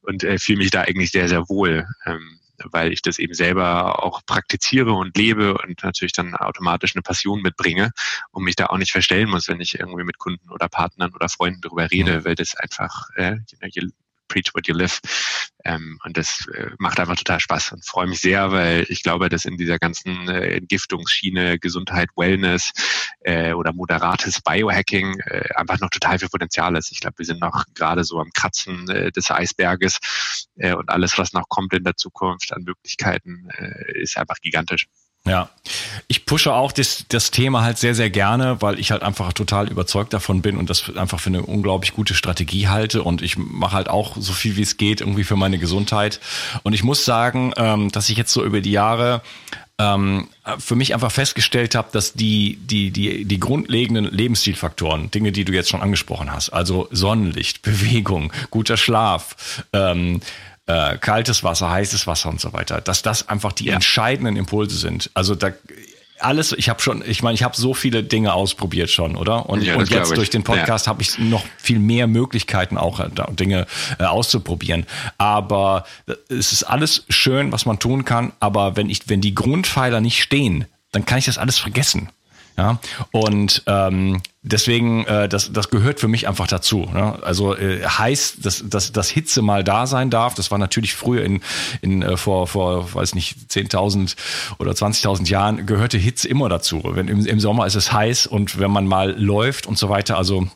und 0.01 0.23
äh, 0.23 0.39
fühle 0.39 0.59
mich 0.59 0.71
da 0.71 0.81
eigentlich 0.81 1.11
sehr, 1.11 1.27
sehr 1.27 1.47
wohl. 1.49 1.87
Ähm, 2.05 2.40
weil 2.71 2.91
ich 2.91 3.01
das 3.01 3.19
eben 3.19 3.33
selber 3.33 4.03
auch 4.03 4.21
praktiziere 4.25 4.93
und 4.93 5.17
lebe 5.17 5.57
und 5.57 5.83
natürlich 5.83 6.13
dann 6.13 6.35
automatisch 6.35 6.95
eine 6.95 7.01
Passion 7.01 7.41
mitbringe 7.41 7.91
und 8.31 8.43
mich 8.43 8.55
da 8.55 8.67
auch 8.67 8.77
nicht 8.77 8.91
verstellen 8.91 9.29
muss, 9.29 9.47
wenn 9.47 9.61
ich 9.61 9.79
irgendwie 9.79 10.03
mit 10.03 10.17
Kunden 10.17 10.49
oder 10.49 10.69
Partnern 10.69 11.13
oder 11.13 11.29
Freunden 11.29 11.61
darüber 11.61 11.89
rede, 11.89 12.25
weil 12.25 12.35
das 12.35 12.55
einfach, 12.55 13.09
äh, 13.15 13.37
je, 13.71 13.89
preach 14.31 14.53
what 14.53 14.67
you 14.67 14.73
live. 14.73 14.99
Ähm, 15.63 15.99
und 16.05 16.17
das 16.17 16.47
äh, 16.53 16.71
macht 16.79 16.99
einfach 16.99 17.15
total 17.15 17.39
Spaß 17.39 17.73
und 17.73 17.85
freue 17.85 18.07
mich 18.07 18.21
sehr, 18.21 18.51
weil 18.51 18.85
ich 18.89 19.03
glaube, 19.03 19.29
dass 19.29 19.45
in 19.45 19.57
dieser 19.57 19.77
ganzen 19.77 20.27
äh, 20.29 20.55
Entgiftungsschiene 20.57 21.59
Gesundheit, 21.59 22.09
Wellness 22.15 22.71
äh, 23.21 23.53
oder 23.53 23.73
moderates 23.73 24.41
Biohacking 24.41 25.19
äh, 25.19 25.49
einfach 25.55 25.79
noch 25.79 25.89
total 25.89 26.19
viel 26.19 26.29
Potenzial 26.29 26.75
ist. 26.75 26.91
Ich 26.91 26.99
glaube, 26.99 27.19
wir 27.19 27.25
sind 27.25 27.41
noch 27.41 27.65
gerade 27.75 28.03
so 28.03 28.19
am 28.19 28.29
Kratzen 28.33 28.89
äh, 28.89 29.11
des 29.11 29.29
Eisberges 29.29 29.99
äh, 30.55 30.73
und 30.73 30.89
alles, 30.89 31.17
was 31.17 31.33
noch 31.33 31.47
kommt 31.49 31.73
in 31.73 31.83
der 31.83 31.95
Zukunft 31.95 32.53
an 32.53 32.63
Möglichkeiten, 32.63 33.49
äh, 33.57 34.01
ist 34.01 34.17
einfach 34.17 34.37
gigantisch. 34.41 34.87
Ja, 35.27 35.49
ich 36.07 36.25
pushe 36.25 36.51
auch 36.51 36.71
das, 36.71 37.05
das 37.09 37.29
Thema 37.29 37.61
halt 37.61 37.77
sehr, 37.77 37.93
sehr 37.93 38.09
gerne, 38.09 38.59
weil 38.61 38.79
ich 38.79 38.89
halt 38.89 39.03
einfach 39.03 39.33
total 39.33 39.69
überzeugt 39.69 40.13
davon 40.13 40.41
bin 40.41 40.57
und 40.57 40.69
das 40.71 40.95
einfach 40.95 41.19
für 41.19 41.29
eine 41.29 41.43
unglaublich 41.43 41.93
gute 41.93 42.15
Strategie 42.15 42.69
halte 42.69 43.03
und 43.03 43.21
ich 43.21 43.37
mache 43.37 43.75
halt 43.75 43.87
auch 43.87 44.15
so 44.17 44.33
viel 44.33 44.57
wie 44.57 44.63
es 44.63 44.77
geht 44.77 44.99
irgendwie 44.99 45.23
für 45.23 45.35
meine 45.35 45.59
Gesundheit. 45.59 46.19
Und 46.63 46.73
ich 46.73 46.83
muss 46.83 47.05
sagen, 47.05 47.53
ähm, 47.57 47.91
dass 47.91 48.09
ich 48.09 48.17
jetzt 48.17 48.33
so 48.33 48.43
über 48.43 48.61
die 48.61 48.71
Jahre 48.71 49.21
ähm, 49.77 50.27
für 50.57 50.75
mich 50.75 50.95
einfach 50.95 51.11
festgestellt 51.11 51.75
habe, 51.75 51.89
dass 51.91 52.13
die, 52.13 52.57
die, 52.61 52.89
die, 52.89 53.25
die 53.25 53.39
grundlegenden 53.39 54.05
Lebensstilfaktoren, 54.05 55.11
Dinge, 55.11 55.31
die 55.31 55.45
du 55.45 55.53
jetzt 55.53 55.69
schon 55.69 55.81
angesprochen 55.81 56.31
hast, 56.31 56.49
also 56.49 56.87
Sonnenlicht, 56.91 57.61
Bewegung, 57.63 58.33
guter 58.49 58.75
Schlaf, 58.75 59.65
ähm, 59.71 60.21
äh, 60.71 60.97
kaltes 60.97 61.43
Wasser, 61.43 61.69
heißes 61.69 62.07
Wasser 62.07 62.29
und 62.29 62.39
so 62.39 62.53
weiter, 62.53 62.81
dass 62.81 63.01
das 63.01 63.27
einfach 63.27 63.51
die 63.51 63.65
ja. 63.65 63.73
entscheidenden 63.73 64.37
Impulse 64.37 64.77
sind. 64.77 65.09
Also 65.13 65.35
da 65.35 65.51
alles, 66.19 66.51
ich 66.53 66.69
habe 66.69 66.79
schon, 66.81 67.03
ich 67.05 67.23
meine, 67.23 67.33
ich 67.33 67.43
habe 67.43 67.55
so 67.55 67.73
viele 67.73 68.03
Dinge 68.03 68.33
ausprobiert 68.33 68.89
schon, 68.91 69.15
oder? 69.15 69.49
Und, 69.49 69.63
ja, 69.63 69.75
und 69.75 69.89
jetzt 69.89 70.15
durch 70.15 70.29
den 70.29 70.43
Podcast 70.43 70.85
ja. 70.85 70.91
habe 70.91 71.01
ich 71.01 71.17
noch 71.17 71.43
viel 71.57 71.79
mehr 71.79 72.05
Möglichkeiten, 72.05 72.77
auch 72.77 72.99
äh, 72.99 73.09
Dinge 73.31 73.65
äh, 73.97 74.03
auszuprobieren. 74.03 74.85
Aber 75.17 75.85
äh, 76.07 76.13
es 76.29 76.51
ist 76.51 76.63
alles 76.63 77.05
schön, 77.09 77.51
was 77.51 77.65
man 77.65 77.79
tun 77.79 78.05
kann, 78.05 78.33
aber 78.39 78.75
wenn 78.75 78.89
ich, 78.89 79.09
wenn 79.09 79.21
die 79.21 79.33
Grundpfeiler 79.33 79.99
nicht 79.99 80.21
stehen, 80.21 80.65
dann 80.91 81.05
kann 81.05 81.17
ich 81.17 81.25
das 81.25 81.37
alles 81.37 81.57
vergessen. 81.57 82.09
Ja, 82.57 82.79
und 83.11 83.63
ähm, 83.65 84.21
deswegen, 84.43 85.05
äh, 85.05 85.29
das, 85.29 85.53
das 85.53 85.69
gehört 85.69 85.99
für 85.99 86.07
mich 86.07 86.27
einfach 86.27 86.47
dazu. 86.47 86.89
Ne? 86.91 87.21
Also 87.23 87.55
äh, 87.55 87.83
heißt, 87.83 88.45
dass, 88.45 88.63
dass, 88.67 88.91
dass 88.91 89.09
Hitze 89.09 89.41
mal 89.41 89.63
da 89.63 89.87
sein 89.87 90.09
darf. 90.09 90.33
Das 90.33 90.51
war 90.51 90.57
natürlich 90.57 90.95
früher 90.95 91.23
in, 91.23 91.41
in 91.81 92.01
äh, 92.01 92.17
vor, 92.17 92.47
vor, 92.47 92.93
weiß 92.93 93.15
nicht, 93.15 93.37
10.000 93.49 94.15
oder 94.59 94.71
20.000 94.71 95.27
Jahren 95.29 95.65
gehörte 95.65 95.97
Hitze 95.97 96.27
immer 96.27 96.49
dazu. 96.49 96.81
Wenn 96.83 97.07
im, 97.07 97.25
im 97.25 97.39
Sommer 97.39 97.65
ist 97.65 97.75
es 97.75 97.93
heiß 97.93 98.27
und 98.27 98.59
wenn 98.59 98.71
man 98.71 98.87
mal 98.87 99.11
läuft 99.19 99.67
und 99.67 99.77
so 99.77 99.89
weiter, 99.89 100.17
also 100.17 100.47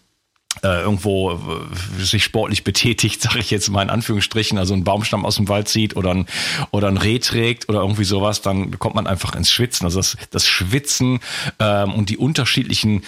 äh, 0.63 0.82
irgendwo 0.82 1.34
äh, 1.34 2.04
sich 2.04 2.24
sportlich 2.24 2.63
betätigt, 2.63 3.22
sage 3.22 3.39
ich 3.39 3.51
jetzt 3.51 3.70
mal 3.70 3.84
in 3.84 3.89
Anführungsstrichen, 3.89 4.58
also 4.58 4.74
einen 4.74 4.84
Baumstamm 4.84 5.25
aus 5.25 5.36
dem 5.36 5.48
Wald 5.48 5.68
zieht 5.68 5.96
oder 5.96 6.12
ein, 6.12 6.25
oder 6.72 6.88
ein 6.88 6.98
Reh 6.98 7.20
trägt 7.20 7.70
oder 7.70 7.82
irgendwie 7.82 8.06
sowas, 8.06 8.42
dann 8.42 8.80
kommt 8.80 8.96
man 8.96 9.08
einfach 9.08 9.36
ins 9.36 9.51
Schwitzen. 9.51 9.86
Also 9.86 10.00
das, 10.00 10.18
das 10.32 10.48
Schwitzen 10.48 11.20
ähm, 11.60 11.94
und 11.94 12.10
die 12.10 12.18
unterschiedlichen 12.18 13.04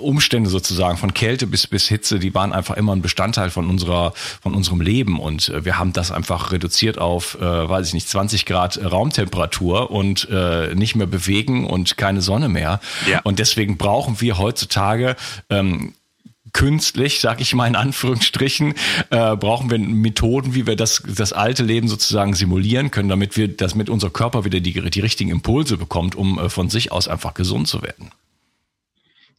Umstände 0.00 0.50
sozusagen 0.50 0.96
von 0.96 1.14
Kälte 1.14 1.46
bis 1.46 1.66
bis 1.66 1.88
Hitze, 1.88 2.18
die 2.18 2.34
waren 2.34 2.52
einfach 2.52 2.76
immer 2.76 2.94
ein 2.94 3.02
Bestandteil 3.02 3.50
von 3.50 3.68
unserer 3.68 4.12
von 4.40 4.54
unserem 4.54 4.80
Leben 4.80 5.18
und 5.20 5.48
äh, 5.48 5.64
wir 5.64 5.78
haben 5.78 5.92
das 5.92 6.10
einfach 6.10 6.52
reduziert 6.52 6.98
auf, 6.98 7.36
äh, 7.40 7.68
weiß 7.68 7.88
ich 7.88 7.94
nicht, 7.94 8.08
20 8.08 8.46
Grad 8.46 8.80
Raumtemperatur 8.82 9.90
und 9.90 10.28
äh, 10.30 10.74
nicht 10.74 10.94
mehr 10.94 11.06
bewegen 11.06 11.66
und 11.66 11.96
keine 11.96 12.22
Sonne 12.22 12.48
mehr. 12.48 12.80
Ja. 13.08 13.20
Und 13.24 13.38
deswegen 13.38 13.76
brauchen 13.76 14.20
wir 14.20 14.38
heutzutage 14.38 15.16
ähm, 15.50 15.94
künstlich, 16.52 17.20
sag 17.20 17.40
ich 17.40 17.54
mal 17.54 17.66
in 17.66 17.76
Anführungsstrichen, 17.76 18.74
äh, 19.10 19.36
brauchen 19.36 19.70
wir 19.70 19.78
Methoden, 19.78 20.54
wie 20.54 20.66
wir 20.66 20.76
das, 20.76 21.02
das 21.06 21.34
alte 21.34 21.62
Leben 21.62 21.88
sozusagen 21.88 22.34
simulieren 22.34 22.90
können, 22.90 23.08
damit 23.08 23.36
wir, 23.36 23.48
das 23.48 23.74
mit 23.74 23.90
unser 23.90 24.08
Körper 24.08 24.44
wieder 24.44 24.60
die, 24.60 24.72
die 24.88 25.00
richtigen 25.00 25.30
Impulse 25.30 25.76
bekommt, 25.76 26.14
um 26.14 26.38
äh, 26.38 26.48
von 26.48 26.70
sich 26.70 26.92
aus 26.92 27.08
einfach 27.08 27.34
gesund 27.34 27.68
zu 27.68 27.82
werden 27.82 28.10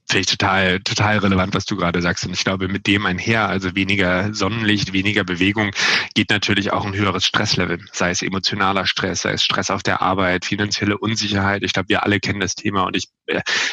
finde 0.07 0.21
ich 0.21 0.27
total, 0.27 0.79
total 0.81 1.17
relevant, 1.17 1.53
was 1.55 1.65
du 1.65 1.75
gerade 1.75 2.01
sagst. 2.01 2.25
Und 2.25 2.33
ich 2.33 2.43
glaube, 2.43 2.67
mit 2.67 2.87
dem 2.87 3.05
einher, 3.05 3.49
also 3.49 3.75
weniger 3.75 4.33
Sonnenlicht, 4.33 4.93
weniger 4.93 5.23
Bewegung, 5.23 5.71
geht 6.13 6.29
natürlich 6.29 6.71
auch 6.71 6.85
ein 6.85 6.95
höheres 6.95 7.25
Stresslevel. 7.25 7.79
Sei 7.91 8.11
es 8.11 8.21
emotionaler 8.21 8.85
Stress, 8.85 9.21
sei 9.21 9.33
es 9.33 9.43
Stress 9.43 9.69
auf 9.69 9.83
der 9.83 10.01
Arbeit, 10.01 10.45
finanzielle 10.45 10.97
Unsicherheit. 10.97 11.63
Ich 11.63 11.73
glaube, 11.73 11.89
wir 11.89 12.03
alle 12.03 12.19
kennen 12.19 12.39
das 12.39 12.55
Thema 12.55 12.83
und 12.83 12.95
ich, 12.95 13.05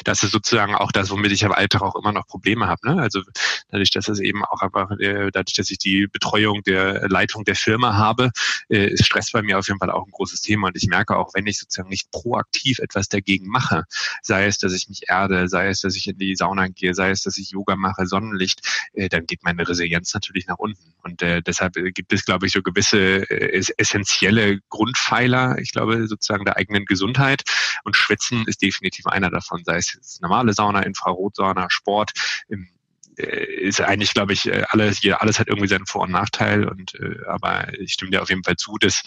das 0.05 0.23
ist 0.23 0.33
sozusagen 0.33 0.75
auch 0.75 0.93
das, 0.93 1.11
womit 1.11 1.33
ich 1.33 1.43
im 1.43 1.53
Alltag 1.53 1.83
auch 1.83 1.97
immer 1.97 2.13
noch 2.13 2.27
Probleme 2.27 2.67
habe. 2.67 2.89
Ne? 2.89 3.03
Also 3.03 3.23
dadurch, 3.71 3.91
dass 3.91 4.09
es 4.09 4.21
eben 4.21 4.45
auch 4.45 4.63
einfach, 4.63 4.91
äh, 4.99 5.31
dadurch, 5.33 5.55
dass 5.55 5.71
ich 5.71 5.79
die 5.79 6.07
Betreuung 6.07 6.63
der 6.63 7.09
Leitung 7.09 7.45
der 7.45 7.55
Firma 7.55 7.95
habe, 7.95 8.31
äh, 8.69 8.89
ist 8.89 9.07
Stress 9.07 9.31
bei 9.31 9.43
mir 9.43 9.59
auf 9.59 9.69
jeden 9.69 9.79
Fall 9.79 9.91
auch 9.91 10.07
ein 10.07 10.11
großes 10.11 10.41
Thema. 10.41 10.69
Und 10.69 10.77
ich 10.77 10.87
merke 10.87 11.17
auch, 11.17 11.35
wenn 11.35 11.47
ich 11.47 11.59
sozusagen 11.59 11.89
nicht 11.89 12.11
proaktiv 12.11 12.79
etwas 12.79 13.09
dagegen 13.09 13.49
mache, 13.49 13.85
sei 14.23 14.47
es, 14.47 14.59
dass 14.59 14.73
ich 14.73 14.89
mich 14.89 15.03
erde, 15.09 15.49
sei 15.49 15.69
es, 15.69 15.81
dass 15.81 15.97
ich 15.97 16.09
in 16.09 16.19
die 16.19 16.37
Sauna 16.37 16.69
gehe, 16.69 16.95
sei 16.95 17.11
es, 17.11 17.23
dass 17.23 17.37
ich 17.37 17.51
Yoga 17.51 17.77
mache, 17.77 18.07
Sonnenlicht, 18.07 18.61
äh, 18.95 19.09
dann 19.09 19.27
geht 19.27 19.43
meine 19.43 19.69
Resilienz 19.69 20.15
natürlich 20.15 20.47
nach 20.47 20.59
unten. 20.59 20.95
Und 21.03 21.23
äh, 21.23 21.43
deshalb 21.43 21.75
gibt 21.75 22.13
es, 22.13 22.25
glaube 22.25 22.47
ich, 22.47 22.53
so 22.53 22.63
gewisse 22.63 23.29
äh, 23.31 23.63
essentielle 23.77 24.61
Grundpfeiler, 24.69 25.59
ich 25.59 25.73
glaube, 25.73 26.07
sozusagen 26.07 26.45
der 26.45 26.57
eigenen 26.57 26.85
Gesundheit. 26.85 27.43
Und 27.85 27.97
Schwitzen 27.97 28.45
ist 28.47 28.63
definitiv 28.63 29.07
einer 29.07 29.31
davon, 29.31 29.42
sei 29.65 29.77
es 29.77 30.19
normale 30.21 30.53
Sauna, 30.53 30.83
Infrarotsauna, 30.83 31.69
Sport. 31.71 32.13
Ähm, 32.51 32.69
äh, 33.17 33.45
ist 33.45 33.81
eigentlich, 33.81 34.15
glaube 34.15 34.33
ich, 34.33 34.47
äh, 34.47 34.65
alles, 34.71 35.01
alles 35.19 35.39
hat 35.39 35.49
irgendwie 35.49 35.69
seinen 35.69 35.87
Vor- 35.87 36.03
und 36.03 36.13
Nachteil. 36.13 36.67
Und 36.67 36.95
äh, 36.95 37.19
aber 37.27 37.73
ich 37.79 37.93
stimme 37.93 38.11
dir 38.11 38.23
auf 38.23 38.31
jeden 38.31 38.45
Fall 38.45 38.57
zu, 38.57 38.77
dass 38.79 39.03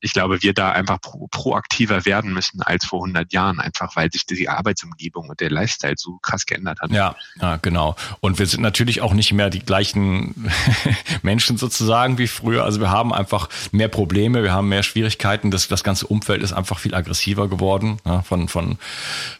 ich 0.00 0.12
glaube, 0.12 0.42
wir 0.42 0.54
da 0.54 0.72
einfach 0.72 1.00
pro, 1.00 1.26
proaktiver 1.28 2.04
werden 2.04 2.32
müssen 2.32 2.62
als 2.62 2.84
vor 2.86 3.00
100 3.04 3.32
Jahren, 3.32 3.60
einfach 3.60 3.96
weil 3.96 4.10
sich 4.10 4.26
die 4.26 4.48
Arbeitsumgebung 4.48 5.28
und 5.28 5.40
der 5.40 5.50
Lifestyle 5.50 5.94
so 5.96 6.18
krass 6.22 6.46
geändert 6.46 6.80
hat. 6.80 6.90
Ja, 6.90 7.16
ja 7.40 7.56
genau. 7.56 7.96
Und 8.20 8.38
wir 8.38 8.46
sind 8.46 8.62
natürlich 8.62 9.00
auch 9.00 9.14
nicht 9.14 9.32
mehr 9.32 9.50
die 9.50 9.60
gleichen 9.60 10.50
Menschen 11.22 11.56
sozusagen 11.56 12.18
wie 12.18 12.26
früher. 12.26 12.64
Also 12.64 12.80
wir 12.80 12.90
haben 12.90 13.12
einfach 13.12 13.48
mehr 13.72 13.88
Probleme, 13.88 14.42
wir 14.42 14.52
haben 14.52 14.68
mehr 14.68 14.82
Schwierigkeiten. 14.82 15.50
Das, 15.50 15.68
das 15.68 15.84
ganze 15.84 16.06
Umfeld 16.06 16.42
ist 16.42 16.52
einfach 16.52 16.78
viel 16.78 16.94
aggressiver 16.94 17.48
geworden 17.48 17.98
ja, 18.04 18.22
von, 18.22 18.48
von, 18.48 18.78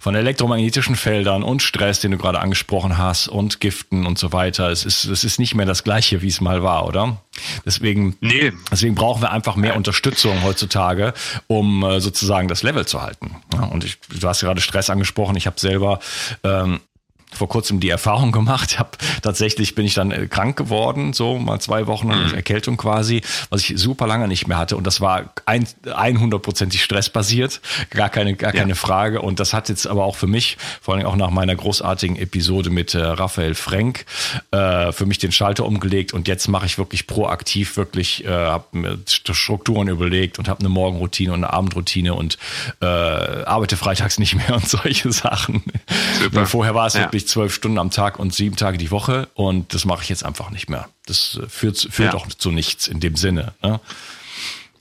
von 0.00 0.14
elektromagnetischen 0.14 0.96
Feldern 0.96 1.42
und 1.42 1.62
Stress, 1.62 2.00
den 2.00 2.12
du 2.12 2.18
gerade 2.18 2.40
angesprochen 2.40 2.98
hast 2.98 3.28
und 3.28 3.60
Giften 3.60 4.06
und 4.06 4.18
so 4.18 4.32
weiter. 4.32 4.70
Es 4.70 4.84
ist, 4.84 5.04
es 5.04 5.24
ist 5.24 5.38
nicht 5.38 5.54
mehr 5.54 5.66
das 5.66 5.84
Gleiche, 5.84 6.22
wie 6.22 6.28
es 6.28 6.40
mal 6.40 6.62
war, 6.62 6.86
oder? 6.86 7.20
Deswegen, 7.64 8.16
nee. 8.20 8.52
deswegen 8.70 8.94
brauchen 8.94 9.22
wir 9.22 9.30
einfach 9.30 9.56
mehr 9.56 9.76
Unterstützung 9.76 10.42
heutzutage, 10.42 11.14
um 11.46 11.82
äh, 11.82 12.00
sozusagen 12.00 12.48
das 12.48 12.62
Level 12.62 12.86
zu 12.86 13.02
halten. 13.02 13.36
Ja, 13.52 13.64
und 13.64 13.84
ich, 13.84 13.98
du 14.00 14.26
hast 14.26 14.40
gerade 14.40 14.60
Stress 14.60 14.90
angesprochen. 14.90 15.36
Ich 15.36 15.46
habe 15.46 15.58
selber 15.58 16.00
ähm, 16.44 16.80
vor 17.36 17.48
kurzem 17.48 17.80
die 17.80 17.88
Erfahrung 17.88 18.32
gemacht. 18.32 18.78
Hab, 18.78 18.98
tatsächlich 19.22 19.74
bin 19.74 19.86
ich 19.86 19.94
dann 19.94 20.10
äh, 20.10 20.26
krank 20.26 20.56
geworden, 20.56 21.12
so 21.12 21.38
mal 21.38 21.60
zwei 21.60 21.86
Wochen 21.86 22.08
mhm. 22.08 22.34
Erkältung 22.34 22.76
quasi, 22.76 23.22
was 23.50 23.62
ich 23.62 23.78
super 23.78 24.06
lange 24.06 24.28
nicht 24.28 24.46
mehr 24.46 24.58
hatte. 24.58 24.76
Und 24.76 24.86
das 24.86 25.00
war 25.00 25.32
ein, 25.44 25.66
100%ig 25.84 26.82
stressbasiert, 26.82 27.60
gar 27.90 28.08
keine, 28.08 28.34
gar 28.34 28.54
ja. 28.54 28.60
keine 28.60 28.74
Frage. 28.74 29.22
Und 29.22 29.40
das 29.40 29.52
hat 29.52 29.68
jetzt 29.68 29.86
aber 29.86 30.04
auch 30.04 30.16
für 30.16 30.26
mich, 30.26 30.56
vor 30.80 30.94
allem 30.94 31.06
auch 31.06 31.16
nach 31.16 31.30
meiner 31.30 31.54
großartigen 31.54 32.16
Episode 32.16 32.70
mit 32.70 32.94
äh, 32.94 33.02
Raphael 33.02 33.54
Frenk, 33.54 34.06
äh, 34.50 34.92
für 34.92 35.06
mich 35.06 35.18
den 35.18 35.32
Schalter 35.32 35.64
umgelegt. 35.66 36.12
Und 36.12 36.28
jetzt 36.28 36.48
mache 36.48 36.66
ich 36.66 36.78
wirklich 36.78 37.06
proaktiv, 37.06 37.76
wirklich, 37.76 38.24
äh, 38.24 38.28
habe 38.28 38.66
mir 38.72 38.98
Strukturen 39.06 39.88
überlegt 39.88 40.38
und 40.38 40.48
habe 40.48 40.60
eine 40.60 40.68
Morgenroutine 40.68 41.32
und 41.32 41.44
eine 41.44 41.52
Abendroutine 41.52 42.14
und 42.14 42.38
äh, 42.80 42.86
arbeite 42.86 43.76
freitags 43.76 44.18
nicht 44.18 44.34
mehr 44.34 44.54
und 44.54 44.68
solche 44.68 45.12
Sachen. 45.12 45.62
Super. 46.22 46.46
Vorher 46.46 46.74
war 46.74 46.86
es 46.86 46.94
ja. 46.94 47.02
wirklich 47.02 47.25
zwölf 47.26 47.54
Stunden 47.54 47.78
am 47.78 47.90
Tag 47.90 48.18
und 48.18 48.34
sieben 48.34 48.56
Tage 48.56 48.78
die 48.78 48.90
Woche 48.90 49.28
und 49.34 49.74
das 49.74 49.84
mache 49.84 50.02
ich 50.02 50.08
jetzt 50.08 50.24
einfach 50.24 50.50
nicht 50.50 50.68
mehr. 50.68 50.88
Das 51.06 51.40
führt, 51.48 51.78
führt 51.78 52.12
ja. 52.12 52.14
auch 52.14 52.26
zu 52.26 52.50
nichts 52.50 52.88
in 52.88 53.00
dem 53.00 53.16
Sinne. 53.16 53.54
Ne? 53.62 53.80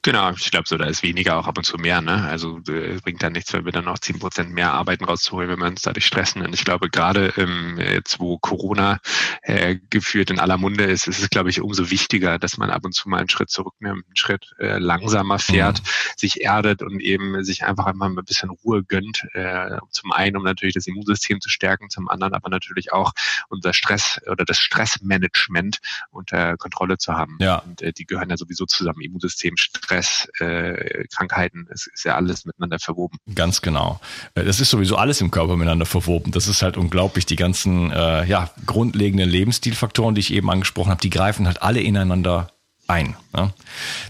Genau, 0.06 0.30
ich 0.30 0.52
glaube 0.52 0.68
so, 0.68 0.78
da 0.78 0.86
ist 0.86 1.02
weniger 1.02 1.36
auch 1.36 1.48
ab 1.48 1.58
und 1.58 1.64
zu 1.64 1.78
mehr. 1.78 2.00
Ne? 2.00 2.26
Also 2.26 2.62
äh, 2.68 2.94
es 2.94 3.02
bringt 3.02 3.24
dann 3.24 3.34
nichts, 3.34 3.52
wenn 3.54 3.66
wir 3.66 3.72
dann 3.72 3.86
noch 3.86 3.98
zehn 3.98 4.20
Prozent 4.20 4.54
mehr 4.54 4.72
Arbeiten 4.72 5.04
rauszuholen, 5.04 5.50
wenn 5.50 5.58
wir 5.58 5.66
uns 5.66 5.82
dadurch 5.82 6.06
stressen. 6.06 6.44
Und 6.44 6.54
ich 6.54 6.64
glaube, 6.64 6.92
gerade 6.92 7.34
ähm, 7.38 7.80
jetzt, 7.80 8.20
wo 8.20 8.38
Corona 8.38 9.00
äh, 9.42 9.78
geführt 9.90 10.30
in 10.30 10.40
aller 10.40 10.58
Munde 10.58 10.84
ist, 10.84 11.08
ist 11.08 11.24
es, 11.24 11.32
glaube 11.32 11.50
ich, 11.50 11.60
umso 11.60 11.90
wichtiger, 11.90 12.38
dass 12.38 12.58
man 12.58 12.70
ab 12.70 12.86
und 12.86 12.94
zu 12.94 13.10
mal 13.10 13.18
einen 13.18 13.30
Schritt 13.30 13.50
zurücknimmt, 13.50 14.06
einen 14.06 14.16
Schritt 14.16 14.46
äh, 14.60 14.78
langsamer 14.78 15.40
fährt, 15.40 15.82
mhm. 15.82 15.88
sich 16.18 16.42
erdet 16.42 16.84
und 16.84 17.00
eben 17.00 17.44
sich 17.44 17.64
einfach 17.64 17.88
einmal 17.88 18.10
ein 18.10 18.26
bisschen 18.26 18.52
Ruhe 18.52 18.84
gönnt. 18.84 19.26
Äh, 19.34 19.80
zum 19.90 20.12
einen, 20.12 20.38
um 20.38 20.44
natürlich 20.44 20.76
das 20.76 20.86
Immunsystem 20.86 21.42
zu 21.42 21.50
stärken, 21.50 21.90
zum 21.90 22.10
anderen 22.10 22.36
aber 22.36 22.50
natürlich 22.50 22.94
auch 22.94 23.12
unser 23.50 23.74
Stress 23.74 24.22
oder 24.30 24.46
das 24.46 24.60
Stressmanagement 24.60 25.80
unter 26.12 26.58
Kontrolle 26.58 27.00
zu 27.00 27.14
haben. 27.14 27.40
Ja. 27.42 27.56
Und 27.58 27.82
äh, 27.82 27.92
die 27.92 28.06
gehören 28.06 28.30
ja 28.30 28.38
sowieso 28.38 28.68
zusammen. 28.68 29.02
Immunsystem, 29.02 29.58
Stress 29.58 29.95
Stress, 30.02 30.28
äh, 30.40 31.06
Krankheiten, 31.16 31.68
es 31.72 31.88
ist 31.88 32.04
ja 32.04 32.16
alles 32.16 32.46
miteinander 32.46 32.80
verwoben. 32.80 33.18
Ganz 33.34 33.62
genau. 33.62 34.00
Äh, 34.34 34.44
das 34.44 34.60
ist 34.60 34.70
sowieso 34.70 34.98
alles 34.98 35.22
im 35.22 35.32
Körper 35.32 35.56
miteinander 35.56 35.86
verwoben. 35.86 36.32
Das 36.32 36.48
ist 36.48 36.62
halt 36.62 36.78
unglaublich. 36.78 37.26
Die 37.26 37.36
ganzen 37.36 37.92
äh, 37.92 38.26
ja, 38.26 38.50
grundlegenden 38.66 39.30
Lebensstilfaktoren, 39.30 40.16
die 40.16 40.22
ich 40.22 40.34
eben 40.34 40.50
angesprochen 40.50 40.92
habe, 40.92 41.02
die 41.02 41.10
greifen 41.10 41.48
halt 41.48 41.62
alle 41.62 41.82
ineinander 41.82 42.52
ein. 42.88 43.16
Ne? 43.34 43.52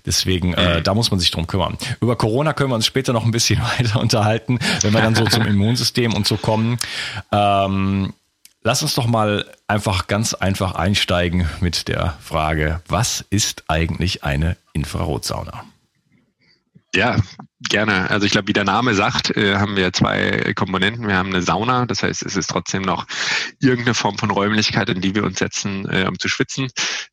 Deswegen, 0.06 0.54
äh, 0.54 0.82
da 0.82 0.94
muss 0.94 1.12
man 1.12 1.20
sich 1.20 1.32
drum 1.32 1.48
kümmern. 1.48 1.78
Über 2.02 2.16
Corona 2.16 2.54
können 2.54 2.72
wir 2.72 2.76
uns 2.76 2.86
später 2.86 3.14
noch 3.14 3.26
ein 3.26 3.32
bisschen 3.32 3.62
weiter 3.78 4.00
unterhalten, 4.00 4.60
wenn 4.82 4.94
wir 4.94 5.02
dann 5.02 5.16
so 5.16 5.26
zum 5.26 5.44
Immunsystem 5.48 6.14
und 6.14 6.28
so 6.28 6.38
kommen. 6.38 6.78
Ähm, 7.32 8.14
lass 8.64 8.82
uns 8.82 8.96
doch 8.96 9.08
mal 9.08 9.46
einfach 9.68 10.08
ganz 10.08 10.34
einfach 10.34 10.76
einsteigen 10.76 11.48
mit 11.62 11.88
der 11.88 12.18
Frage, 12.22 12.82
was 12.88 13.24
ist 13.30 13.64
eigentlich 13.68 14.24
eine 14.24 14.58
Infrarotsauna? 14.74 15.64
Ja, 16.96 17.18
Gerne. 17.62 18.10
Also 18.10 18.26
ich 18.26 18.34
glaube, 18.34 18.50
wie 18.50 18.54
der 18.54 18.66
Name 18.66 18.96
sagt, 18.96 19.36
äh, 19.38 19.56
haben 19.56 19.78
wir 19.78 19.94
zwei 19.94 20.52
Komponenten. 20.56 21.08
Wir 21.08 21.16
haben 21.16 21.30
eine 21.30 21.42
Sauna, 21.42 21.86
das 21.86 22.04
heißt, 22.04 22.22
es 22.24 22.36
ist 22.36 22.50
trotzdem 22.50 22.82
noch 22.82 23.06
irgendeine 23.62 23.94
Form 23.94 24.18
von 24.18 24.30
Räumlichkeit, 24.30 24.90
in 24.90 25.00
die 25.00 25.16
wir 25.16 25.24
uns 25.24 25.40
setzen, 25.40 25.88
äh, 25.90 26.06
um 26.06 26.20
zu 26.20 26.28
schwitzen. 26.28 26.68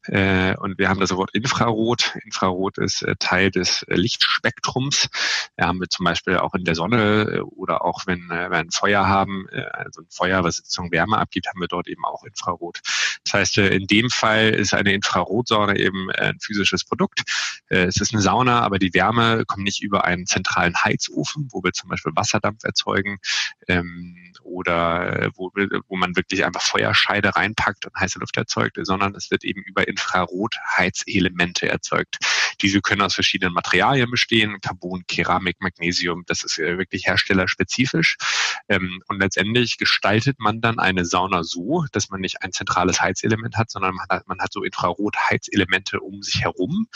Äh, 0.09 0.57
und 0.57 0.79
wir 0.79 0.89
haben 0.89 0.99
das 0.99 1.15
Wort 1.15 1.31
Infrarot. 1.33 2.17
Infrarot 2.25 2.79
ist 2.79 3.03
äh, 3.03 3.15
Teil 3.21 3.53
des 3.53 3.85
äh, 3.85 3.95
Lichtspektrums. 3.95 5.09
Wir 5.55 5.69
haben 5.69 5.79
wir 5.79 5.89
zum 5.89 6.05
Beispiel 6.05 6.39
auch 6.39 6.55
in 6.55 6.65
der 6.65 6.75
Sonne 6.75 7.37
äh, 7.37 7.41
oder 7.41 7.85
auch 7.85 8.01
wenn 8.07 8.27
wir 8.27 8.51
ein 8.51 8.71
Feuer 8.71 9.07
haben, 9.07 9.47
also 9.73 10.01
ein 10.01 10.07
Feuer, 10.11 10.43
was 10.43 10.57
sozusagen 10.57 10.91
Wärme 10.91 11.19
abgibt, 11.19 11.47
haben 11.47 11.61
wir 11.61 11.69
dort 11.69 11.87
eben 11.87 12.05
auch 12.05 12.25
Infrarot. 12.25 12.81
Das 13.25 13.35
heißt, 13.35 13.59
in 13.59 13.87
dem 13.87 14.11
Fall 14.11 14.51
ist 14.51 14.75
eine 14.75 14.93
Infrarotsauna 14.93 15.77
eben 15.77 16.11
ein 16.11 16.39
physisches 16.41 16.85
Produkt. 16.85 17.23
es 17.69 17.97
ist 17.97 18.13
eine 18.13 18.23
Sauna, 18.23 18.61
aber 18.61 18.79
die 18.79 18.95
Wärme 18.95 19.45
kommt 19.47 19.65
nicht 19.65 19.83
über 19.83 20.05
einen 20.05 20.27
zentralen 20.33 20.75
Heizofen, 20.77 21.49
wo 21.51 21.63
wir 21.63 21.73
zum 21.73 21.91
Beispiel 21.91 22.13
Wasserdampf 22.15 22.65
erzeugen 22.65 23.19
ähm, 23.69 24.33
oder 24.43 25.31
wo, 25.35 25.51
wo 25.89 25.97
man 25.97 26.17
wirklich 26.17 26.45
einfach 26.45 26.63
Feuerscheide 26.63 27.37
reinpackt 27.37 27.87
und 27.87 27.95
heiße 27.99 28.19
Luft 28.19 28.37
erzeugt, 28.37 28.79
sondern 28.83 29.15
es 29.15 29.31
wird 29.31 29.45
eben 29.45 29.63
über 29.63 29.87
Infrarotheizelemente 29.87 31.69
erzeugt. 31.69 32.19
Diese 32.61 32.81
können 32.81 33.03
aus 33.03 33.15
verschiedenen 33.15 33.55
Materialien 33.55 34.11
bestehen, 34.11 34.61
Carbon, 34.61 35.05
Keramik, 35.07 35.61
Magnesium, 35.61 36.25
das 36.27 36.43
ist 36.43 36.59
wirklich 36.59 37.07
herstellerspezifisch. 37.07 38.17
Ähm, 38.69 39.03
und 39.09 39.21
letztendlich 39.21 39.79
gestaltet 39.79 40.39
man 40.39 40.61
dann 40.61 40.79
eine 40.79 41.05
Sauna 41.05 41.43
so, 41.43 41.85
dass 41.93 42.11
man 42.11 42.21
nicht 42.21 42.43
ein 42.43 42.53
zentrales 42.53 43.01
Heizelement 43.01 43.57
hat, 43.57 43.71
sondern 43.71 43.95
man 43.95 44.07
hat, 44.09 44.29
man 44.29 44.41
hat 44.41 44.53
so 44.53 44.63
Infrarotheizelemente 44.63 46.01
um 46.01 46.23
sich 46.23 46.43
herum. 46.43 46.87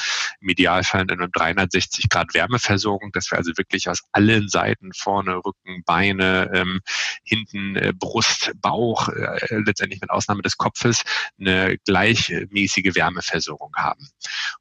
Im 0.40 0.48
Idealfall 0.48 1.02
in 1.02 1.10
einem 1.10 1.30
360 1.32 2.08
Grad 2.08 2.34
Wärmeversorgung, 2.34 3.12
dass 3.12 3.25
wir 3.30 3.38
also 3.38 3.52
wirklich 3.56 3.88
aus 3.88 4.02
allen 4.12 4.48
Seiten, 4.48 4.92
vorne, 4.92 5.36
Rücken, 5.36 5.82
Beine, 5.84 6.50
ähm, 6.54 6.80
hinten 7.22 7.76
äh, 7.76 7.92
Brust, 7.94 8.52
Bauch, 8.56 9.08
äh, 9.08 9.58
letztendlich 9.64 10.00
mit 10.00 10.10
Ausnahme 10.10 10.42
des 10.42 10.56
Kopfes, 10.56 11.02
eine 11.38 11.76
gleichmäßige 11.84 12.94
Wärmeversorgung 12.94 13.72
haben. 13.76 14.08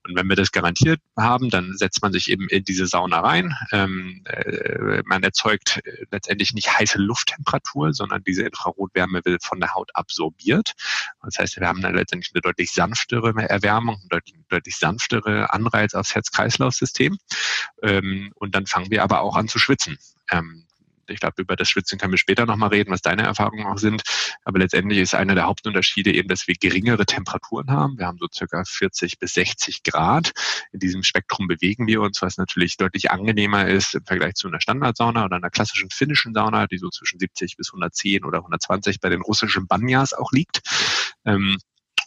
Und 0.03 0.15
wenn 0.15 0.27
wir 0.27 0.35
das 0.35 0.51
garantiert 0.51 1.01
haben, 1.17 1.49
dann 1.49 1.77
setzt 1.77 2.01
man 2.01 2.11
sich 2.11 2.29
eben 2.29 2.47
in 2.49 2.63
diese 2.63 2.87
Sauna 2.87 3.19
rein. 3.19 3.55
Ähm, 3.71 4.23
äh, 4.25 5.01
man 5.05 5.23
erzeugt 5.23 5.81
äh, 5.83 6.05
letztendlich 6.11 6.53
nicht 6.53 6.77
heiße 6.77 6.97
Lufttemperatur, 6.97 7.93
sondern 7.93 8.23
diese 8.23 8.43
Infrarotwärme 8.43 9.21
wird 9.25 9.43
von 9.43 9.59
der 9.59 9.73
Haut 9.73 9.91
absorbiert. 9.93 10.73
Das 11.23 11.37
heißt, 11.37 11.59
wir 11.59 11.67
haben 11.67 11.81
dann 11.81 11.95
letztendlich 11.95 12.31
eine 12.33 12.41
deutlich 12.41 12.71
sanftere 12.71 13.33
Erwärmung, 13.49 14.01
deutlich, 14.09 14.35
deutlich 14.49 14.77
sanftere 14.77 15.51
Anreiz 15.53 15.93
aufs 15.93 16.15
Herz-Kreislauf-System. 16.15 17.17
Ähm, 17.83 18.31
und 18.35 18.54
dann 18.55 18.65
fangen 18.65 18.89
wir 18.89 19.03
aber 19.03 19.21
auch 19.21 19.35
an 19.35 19.47
zu 19.47 19.59
schwitzen. 19.59 19.97
Ähm, 20.31 20.65
ich 21.07 21.19
glaube, 21.19 21.41
über 21.41 21.55
das 21.55 21.69
Schwitzen 21.69 21.99
können 21.99 22.13
wir 22.13 22.17
später 22.17 22.45
nochmal 22.45 22.69
reden, 22.69 22.91
was 22.91 23.01
deine 23.01 23.23
Erfahrungen 23.23 23.67
auch 23.67 23.77
sind. 23.77 24.01
Aber 24.43 24.59
letztendlich 24.59 24.99
ist 24.99 25.13
einer 25.13 25.35
der 25.35 25.45
Hauptunterschiede 25.45 26.11
eben, 26.11 26.27
dass 26.27 26.47
wir 26.47 26.55
geringere 26.55 27.05
Temperaturen 27.05 27.69
haben. 27.69 27.97
Wir 27.97 28.07
haben 28.07 28.17
so 28.17 28.27
circa 28.33 28.63
40 28.65 29.19
bis 29.19 29.33
60 29.35 29.83
Grad. 29.83 30.31
In 30.71 30.79
diesem 30.79 31.03
Spektrum 31.03 31.47
bewegen 31.47 31.85
wir 31.85 32.01
uns, 32.01 32.21
was 32.21 32.37
natürlich 32.37 32.77
deutlich 32.77 33.11
angenehmer 33.11 33.67
ist 33.67 33.93
im 33.93 34.05
Vergleich 34.05 34.33
zu 34.35 34.47
einer 34.47 34.61
Standardsauna 34.61 35.25
oder 35.25 35.35
einer 35.35 35.51
klassischen 35.51 35.89
finnischen 35.91 36.33
Sauna, 36.33 36.67
die 36.67 36.77
so 36.77 36.89
zwischen 36.89 37.19
70 37.19 37.57
bis 37.57 37.69
110 37.69 38.25
oder 38.25 38.39
120 38.39 38.99
bei 38.99 39.09
den 39.09 39.21
russischen 39.21 39.67
Banyas 39.67 40.13
auch 40.13 40.31
liegt. 40.31 40.61
Ähm, 41.25 41.57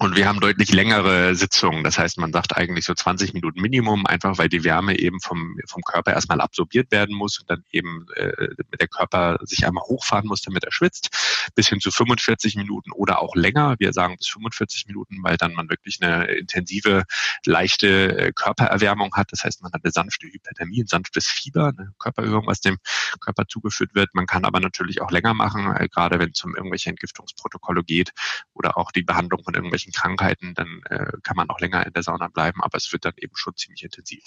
und 0.00 0.14
wir 0.14 0.28
haben 0.28 0.38
deutlich 0.38 0.72
längere 0.72 1.34
Sitzungen. 1.34 1.82
Das 1.82 1.98
heißt, 1.98 2.18
man 2.18 2.32
sagt 2.32 2.56
eigentlich 2.56 2.84
so 2.84 2.94
20 2.94 3.34
Minuten 3.34 3.60
Minimum, 3.60 4.06
einfach 4.06 4.38
weil 4.38 4.48
die 4.48 4.62
Wärme 4.62 4.96
eben 4.96 5.20
vom, 5.20 5.58
vom 5.66 5.82
Körper 5.82 6.12
erstmal 6.12 6.40
absorbiert 6.40 6.92
werden 6.92 7.16
muss 7.16 7.40
und 7.40 7.50
dann 7.50 7.64
eben 7.72 8.06
äh, 8.14 8.48
der 8.78 8.86
Körper 8.86 9.38
sich 9.42 9.66
einmal 9.66 9.82
hochfahren 9.82 10.28
muss, 10.28 10.42
damit 10.42 10.62
er 10.62 10.70
schwitzt. 10.70 11.48
Bis 11.56 11.68
hin 11.68 11.80
zu 11.80 11.90
45 11.90 12.54
Minuten 12.54 12.92
oder 12.92 13.20
auch 13.20 13.34
länger. 13.34 13.74
Wir 13.80 13.92
sagen 13.92 14.16
bis 14.16 14.28
45 14.28 14.86
Minuten, 14.86 15.16
weil 15.22 15.36
dann 15.36 15.54
man 15.54 15.68
wirklich 15.68 15.98
eine 16.00 16.26
intensive, 16.26 17.02
leichte 17.44 18.18
äh, 18.18 18.32
Körpererwärmung 18.32 19.14
hat. 19.16 19.32
Das 19.32 19.42
heißt, 19.42 19.62
man 19.62 19.72
hat 19.72 19.82
eine 19.82 19.92
sanfte 19.92 20.28
Hyperthermie, 20.28 20.82
ein 20.82 20.86
sanftes 20.86 21.26
Fieber, 21.26 21.72
eine 21.76 21.92
Körperübung, 21.98 22.46
was 22.46 22.60
dem 22.60 22.78
Körper 23.20 23.48
zugeführt 23.48 23.96
wird. 23.96 24.14
Man 24.14 24.26
kann 24.26 24.44
aber 24.44 24.60
natürlich 24.60 25.00
auch 25.02 25.10
länger 25.10 25.34
machen, 25.34 25.74
äh, 25.74 25.88
gerade 25.88 26.20
wenn 26.20 26.30
es 26.30 26.44
um 26.44 26.54
irgendwelche 26.54 26.90
Entgiftungsprotokolle 26.90 27.82
geht 27.82 28.12
oder 28.54 28.78
auch 28.78 28.92
die 28.92 29.02
Behandlung 29.02 29.42
von 29.42 29.54
irgendwelchen 29.54 29.87
Krankheiten, 29.92 30.54
dann 30.54 30.82
äh, 30.90 31.12
kann 31.22 31.36
man 31.36 31.50
auch 31.50 31.60
länger 31.60 31.86
in 31.86 31.92
der 31.92 32.02
Sauna 32.02 32.28
bleiben, 32.28 32.62
aber 32.62 32.76
es 32.76 32.92
wird 32.92 33.04
dann 33.04 33.14
eben 33.16 33.36
schon 33.36 33.56
ziemlich 33.56 33.82
intensiv. 33.84 34.22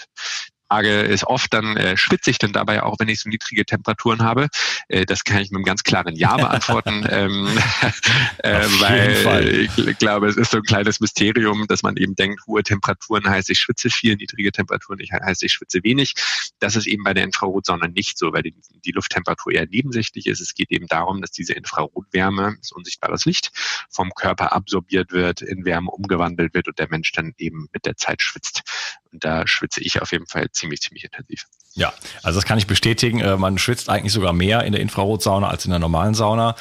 Frage 0.72 1.02
ist 1.02 1.26
oft 1.26 1.54
dann, 1.54 1.76
äh, 1.76 1.98
schwitze 1.98 2.30
ich 2.30 2.38
denn 2.38 2.54
dabei 2.54 2.82
auch, 2.82 2.96
wenn 2.98 3.10
ich 3.10 3.20
so 3.20 3.28
niedrige 3.28 3.66
Temperaturen 3.66 4.22
habe? 4.22 4.48
Äh, 4.88 5.06
das 5.06 5.26
kann 5.26 5.42
ich 5.42 5.52
mit 5.52 5.58
einem 5.58 5.66
ganz 5.66 5.84
klaren 5.84 6.16
Ja 6.16 6.38
beantworten, 6.38 7.06
ähm, 7.10 7.46
äh, 8.38 8.66
weil 8.80 9.70
ich 9.76 9.98
glaube, 9.98 10.30
es 10.30 10.38
ist 10.38 10.52
so 10.52 10.58
ein 10.60 10.64
kleines 10.64 11.02
Mysterium, 11.02 11.68
dass 11.68 11.84
man 11.84 11.98
eben 11.98 12.16
denkt, 12.16 12.40
hohe 12.48 12.64
Temperaturen 12.64 13.30
heißt, 13.30 13.50
ich 13.50 13.60
schwitze 13.60 13.90
viel, 13.90 14.16
niedrige 14.16 14.54
Temperaturen 14.54 15.00
heißt, 15.02 15.44
ich 15.44 15.52
schwitze 15.52 15.84
wenig. 15.84 16.14
Das 16.60 16.78
ist 16.78 16.88
eben 16.88 17.04
bei 17.04 17.14
der 17.14 17.26
Infrarotsauna 17.26 17.90
nicht 17.90 18.18
so, 18.18 18.32
weil 18.32 18.44
die, 18.44 18.56
die 18.86 18.92
Lufttemperatur 18.92 19.52
eher 19.52 19.68
nebensächlich 19.68 20.26
ist. 20.26 20.40
Es 20.40 20.54
geht 20.54 20.72
eben 20.72 20.88
darum, 20.88 21.20
dass 21.20 21.32
diese 21.32 21.52
Infrarotwärme, 21.52 22.56
das 22.58 22.72
unsichtbares 22.72 23.26
Licht, 23.26 23.52
vom 23.90 24.12
Körper 24.14 24.54
absorbiert 24.54 25.12
wird, 25.12 25.42
in 25.42 25.66
Wärme 25.66 25.92
umgewandelt 25.92 26.54
wird 26.54 26.70
und 26.70 26.80
der 26.80 26.88
Mensch 26.90 27.12
dann 27.12 27.34
eben 27.38 27.68
mit 27.74 27.86
der 27.86 27.98
Zeit 27.98 28.22
schwitzt. 28.22 28.64
Und 29.12 29.26
da 29.26 29.46
schwitze 29.46 29.82
ich 29.82 30.02
auf 30.02 30.14
jeden 30.14 30.28
Fall 30.28 30.50
ziemlich, 30.62 30.82
ziemlich 30.82 31.04
intensiv. 31.04 31.46
Ja, 31.74 31.94
also 32.22 32.38
das 32.38 32.46
kann 32.46 32.58
ich 32.58 32.68
bestätigen. 32.68 33.22
Äh, 33.22 33.38
man 33.38 33.58
schwitzt 33.58 33.90
eigentlich 33.90 34.12
sogar 34.12 34.34
mehr 34.34 34.64
in 34.64 34.74
der 34.74 34.82
Infrarotsauna 34.82 35.48
als 35.48 35.64
in 35.64 35.72
der 35.72 35.80
normalen 35.80 36.14
Sauna. 36.14 36.56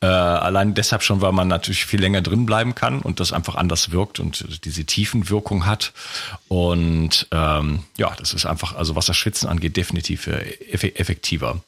Äh, 0.00 0.06
allein 0.06 0.74
deshalb 0.74 1.02
schon, 1.02 1.20
weil 1.20 1.32
man 1.32 1.48
natürlich 1.48 1.84
viel 1.84 2.00
länger 2.00 2.22
drin 2.22 2.46
bleiben 2.46 2.74
kann 2.74 3.00
und 3.00 3.20
das 3.20 3.32
einfach 3.32 3.56
anders 3.56 3.90
wirkt 3.90 4.20
und 4.20 4.64
diese 4.64 4.84
Tiefenwirkung 4.84 5.66
hat. 5.66 5.92
Und 6.48 7.26
ähm, 7.30 7.84
ja, 7.98 8.14
das 8.18 8.32
ist 8.32 8.46
einfach, 8.46 8.74
also 8.74 8.96
was 8.96 9.06
das 9.06 9.16
Schwitzen 9.16 9.48
angeht, 9.48 9.76
definitiv 9.76 10.26
äh, 10.26 10.56
effektiver. 10.70 11.60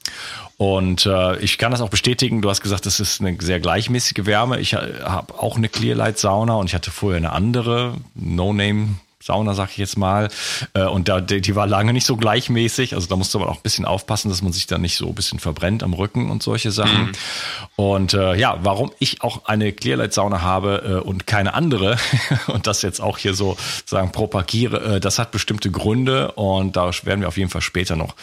Und 0.57 1.05
äh, 1.05 1.38
ich 1.40 1.59
kann 1.59 1.70
das 1.70 1.83
auch 1.83 1.90
bestätigen. 1.90 2.40
Du 2.40 2.49
hast 2.49 2.62
gesagt, 2.62 2.87
das 2.87 2.99
ist 2.99 3.20
eine 3.20 3.37
sehr 3.40 3.61
gleichmäßige 3.61 4.25
Wärme. 4.25 4.59
Ich 4.59 4.72
habe 4.72 5.35
auch 5.38 5.57
eine 5.57 5.68
Clearlight 5.68 6.18
Sauna 6.18 6.55
und 6.55 6.66
ich 6.68 6.75
hatte 6.75 6.90
vorher 6.90 7.18
eine 7.18 7.33
andere 7.33 7.94
No-Name 8.14 8.96
Sauna, 9.27 9.55
sag 9.55 9.71
ich 9.71 9.79
jetzt 9.79 9.99
mal. 9.99 10.29
Äh, 10.75 10.85
und 10.85 11.09
da, 11.09 11.21
die 11.21 11.57
war 11.57 11.67
lange 11.67 11.93
nicht 11.93 12.07
so 12.07 12.17
gleichmäßig. 12.17 12.95
Also 12.95 13.09
da 13.09 13.17
musste 13.17 13.39
man 13.39 13.49
auch 13.49 13.57
ein 13.57 13.62
bisschen 13.62 13.85
aufpassen, 13.85 14.29
dass 14.29 14.41
man 14.41 14.53
sich 14.53 14.69
da 14.69 14.79
nicht 14.79 14.97
so 14.97 15.09
ein 15.09 15.15
bisschen 15.15 15.41
verbrennt 15.41 15.83
am 15.83 15.95
Rücken 15.95 16.31
und 16.31 16.45
solche 16.45 16.71
Sachen. 16.71 17.07
Mhm. 17.07 17.12
Und 17.75 18.15
äh, 18.15 18.37
ja, 18.37 18.59
warum 18.62 18.93
ich 19.01 19.23
auch 19.23 19.47
eine 19.47 19.73
Clearlight-Sauna 19.73 20.43
habe 20.43 21.03
äh, 21.03 21.07
und 21.07 21.27
keine 21.27 21.55
andere 21.55 21.99
und 22.47 22.69
das 22.69 22.83
jetzt 22.83 23.01
auch 23.01 23.19
hier 23.19 23.35
so 23.35 23.57
sagen 23.85 24.12
propagiere, 24.12 24.97
äh, 24.97 25.01
das 25.01 25.19
hat 25.19 25.33
bestimmte 25.33 25.73
Gründe 25.73 26.33
und 26.33 26.77
da 26.77 26.91
werden 27.03 27.21
wir 27.21 27.29
auf 27.29 27.37
jeden 27.37 27.51
Fall 27.51 27.62
später 27.62 27.97
noch 27.97 28.15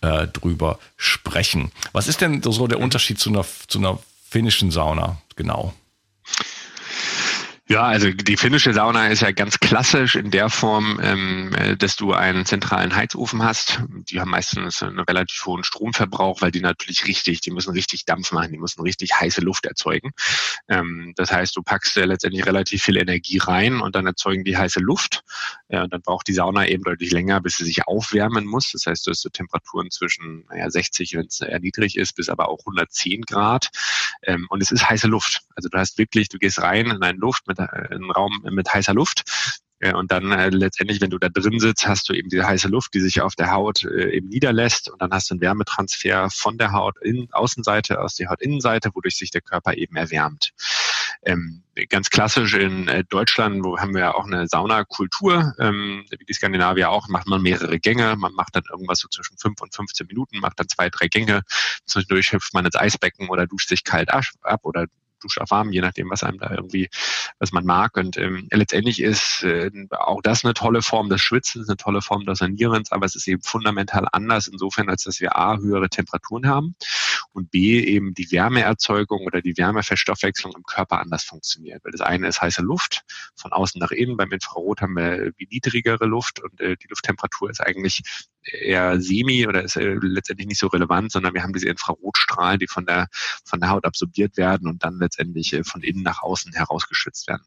äh, 0.00 0.26
drüber 0.26 0.80
sprechen. 0.96 1.70
Was 1.92 2.08
ist 2.08 2.20
denn 2.20 2.42
so 2.42 2.66
der 2.66 2.80
Unterschied 2.80 3.20
zu 3.20 3.30
einer, 3.30 3.44
zu 3.68 3.78
einer 3.78 3.98
finnischen 4.28 4.72
Sauna 4.72 5.18
genau? 5.36 5.72
Ja, 7.70 7.82
also 7.82 8.10
die 8.10 8.38
finnische 8.38 8.72
Sauna 8.72 9.08
ist 9.08 9.20
ja 9.20 9.30
ganz 9.30 9.60
klassisch 9.60 10.16
in 10.16 10.30
der 10.30 10.48
Form, 10.48 10.98
ähm, 11.02 11.52
äh, 11.54 11.76
dass 11.76 11.96
du 11.96 12.14
einen 12.14 12.46
zentralen 12.46 12.96
Heizofen 12.96 13.42
hast. 13.42 13.82
Die 14.08 14.20
haben 14.20 14.30
meistens 14.30 14.82
einen 14.82 15.00
relativ 15.00 15.44
hohen 15.44 15.64
Stromverbrauch, 15.64 16.40
weil 16.40 16.50
die 16.50 16.62
natürlich 16.62 17.06
richtig, 17.06 17.42
die 17.42 17.50
müssen 17.50 17.72
richtig 17.72 18.06
Dampf 18.06 18.32
machen, 18.32 18.52
die 18.52 18.58
müssen 18.58 18.80
richtig 18.80 19.20
heiße 19.20 19.42
Luft 19.42 19.66
erzeugen. 19.66 20.12
Ähm, 20.66 21.12
das 21.16 21.30
heißt, 21.30 21.54
du 21.54 21.62
packst 21.62 21.98
äh, 21.98 22.06
letztendlich 22.06 22.46
relativ 22.46 22.82
viel 22.82 22.96
Energie 22.96 23.36
rein 23.36 23.82
und 23.82 23.94
dann 23.94 24.06
erzeugen 24.06 24.44
die 24.44 24.56
heiße 24.56 24.80
Luft. 24.80 25.22
Ja, 25.68 25.82
und 25.82 25.92
dann 25.92 26.00
braucht 26.00 26.26
die 26.26 26.32
Sauna 26.32 26.66
eben 26.66 26.84
deutlich 26.84 27.10
länger, 27.10 27.42
bis 27.42 27.58
sie 27.58 27.66
sich 27.66 27.86
aufwärmen 27.86 28.46
muss. 28.46 28.72
Das 28.72 28.86
heißt, 28.86 29.06
du 29.06 29.10
hast 29.10 29.20
so 29.20 29.28
Temperaturen 29.28 29.90
zwischen 29.90 30.46
naja, 30.48 30.70
60, 30.70 31.12
wenn 31.16 31.26
es 31.26 31.42
eher 31.42 31.60
niedrig 31.60 31.98
ist, 31.98 32.14
bis 32.14 32.30
aber 32.30 32.48
auch 32.48 32.60
110 32.60 33.22
Grad. 33.26 33.68
Ähm, 34.22 34.46
und 34.48 34.62
es 34.62 34.70
ist 34.70 34.88
heiße 34.88 35.06
Luft. 35.06 35.42
Also 35.54 35.68
du 35.68 35.76
hast 35.76 35.98
wirklich, 35.98 36.30
du 36.30 36.38
gehst 36.38 36.62
rein 36.62 36.86
in 36.86 37.02
eine 37.02 37.18
Luft 37.18 37.46
mit 37.46 37.57
einen 37.58 38.10
Raum 38.10 38.40
mit 38.50 38.72
heißer 38.72 38.94
Luft. 38.94 39.24
Und 39.94 40.10
dann 40.10 40.32
äh, 40.32 40.48
letztendlich, 40.48 41.00
wenn 41.00 41.10
du 41.10 41.18
da 41.18 41.28
drin 41.28 41.60
sitzt, 41.60 41.86
hast 41.86 42.08
du 42.08 42.12
eben 42.12 42.28
diese 42.28 42.44
heiße 42.44 42.66
Luft, 42.66 42.94
die 42.94 43.00
sich 43.00 43.20
auf 43.20 43.36
der 43.36 43.52
Haut 43.52 43.84
äh, 43.84 44.10
eben 44.10 44.28
niederlässt 44.28 44.90
und 44.90 45.00
dann 45.00 45.12
hast 45.12 45.30
du 45.30 45.34
einen 45.34 45.40
Wärmetransfer 45.40 46.30
von 46.30 46.58
der 46.58 46.72
Haut 46.72 46.96
in 47.00 47.28
Außenseite 47.30 48.00
aus 48.00 48.16
der 48.16 48.28
Hautinnenseite, 48.28 48.90
wodurch 48.92 49.16
sich 49.16 49.30
der 49.30 49.40
Körper 49.40 49.76
eben 49.76 49.94
erwärmt. 49.94 50.52
Ähm, 51.22 51.62
ganz 51.88 52.10
klassisch 52.10 52.54
in 52.54 52.88
äh, 52.88 53.04
Deutschland, 53.04 53.64
wo 53.64 53.78
haben 53.78 53.94
wir 53.94 54.00
ja 54.00 54.14
auch 54.14 54.24
eine 54.24 54.48
Saunakultur, 54.48 55.54
ähm, 55.60 56.04
wie 56.10 56.24
die 56.24 56.32
Skandinavier 56.32 56.90
auch, 56.90 57.08
macht 57.08 57.28
man 57.28 57.42
mehrere 57.42 57.78
Gänge. 57.78 58.16
Man 58.16 58.32
macht 58.32 58.56
dann 58.56 58.64
irgendwas 58.70 58.98
so 58.98 59.08
zwischen 59.08 59.38
fünf 59.38 59.60
und 59.60 59.74
15 59.74 60.08
Minuten, 60.08 60.38
macht 60.38 60.58
dann 60.58 60.68
zwei, 60.68 60.90
drei 60.90 61.06
Gänge. 61.06 61.42
Zwischendurch 61.86 62.32
hüpft 62.32 62.52
man 62.52 62.66
ins 62.66 62.76
Eisbecken 62.76 63.28
oder 63.28 63.46
duscht 63.46 63.68
sich 63.68 63.84
kalt 63.84 64.10
ab 64.10 64.60
oder 64.62 64.86
warm, 65.48 65.70
je 65.70 65.80
nachdem, 65.80 66.10
was 66.10 66.22
einem 66.22 66.38
da 66.38 66.50
irgendwie, 66.50 66.88
was 67.38 67.52
man 67.52 67.64
mag. 67.64 67.96
Und 67.96 68.16
ähm, 68.16 68.48
letztendlich 68.50 69.00
ist 69.00 69.42
äh, 69.42 69.70
auch 69.90 70.20
das 70.22 70.44
eine 70.44 70.54
tolle 70.54 70.82
Form 70.82 71.08
des 71.08 71.20
Schwitzens, 71.20 71.68
eine 71.68 71.76
tolle 71.76 72.02
Form 72.02 72.24
des 72.24 72.38
Sanierens, 72.38 72.92
aber 72.92 73.06
es 73.06 73.16
ist 73.16 73.28
eben 73.28 73.42
fundamental 73.42 74.06
anders 74.12 74.48
insofern, 74.48 74.88
als 74.88 75.04
dass 75.04 75.20
wir 75.20 75.36
A, 75.36 75.58
höhere 75.58 75.88
Temperaturen 75.88 76.46
haben 76.46 76.76
und 77.32 77.50
B, 77.50 77.80
eben 77.80 78.14
die 78.14 78.30
Wärmeerzeugung 78.30 79.20
oder 79.26 79.40
die 79.42 79.56
Wärmeverstoffwechslung 79.56 80.52
im 80.56 80.62
Körper 80.64 81.00
anders 81.00 81.24
funktioniert. 81.24 81.84
Weil 81.84 81.92
das 81.92 82.00
eine 82.00 82.28
ist 82.28 82.40
heiße 82.40 82.62
Luft, 82.62 83.02
von 83.36 83.52
außen 83.52 83.78
nach 83.78 83.90
innen, 83.90 84.16
beim 84.16 84.32
Infrarot 84.32 84.80
haben 84.80 84.94
wir 84.94 85.32
wie 85.36 85.48
niedrigere 85.50 86.06
Luft 86.06 86.42
und 86.42 86.60
äh, 86.60 86.76
die 86.76 86.88
Lufttemperatur 86.88 87.50
ist 87.50 87.60
eigentlich 87.60 88.02
eher 88.52 89.00
semi 89.00 89.46
oder 89.46 89.62
ist 89.62 89.76
äh, 89.76 89.96
letztendlich 90.00 90.48
nicht 90.48 90.60
so 90.60 90.68
relevant, 90.68 91.12
sondern 91.12 91.34
wir 91.34 91.42
haben 91.42 91.52
diese 91.52 91.68
Infrarotstrahlen, 91.68 92.58
die 92.58 92.66
von 92.66 92.86
der, 92.86 93.08
von 93.44 93.60
der 93.60 93.70
Haut 93.70 93.84
absorbiert 93.84 94.36
werden 94.36 94.68
und 94.68 94.84
dann 94.84 94.98
letztendlich 94.98 95.52
äh, 95.52 95.64
von 95.64 95.82
innen 95.82 96.02
nach 96.02 96.22
außen 96.22 96.52
herausgeschützt 96.52 97.28
werden. 97.28 97.44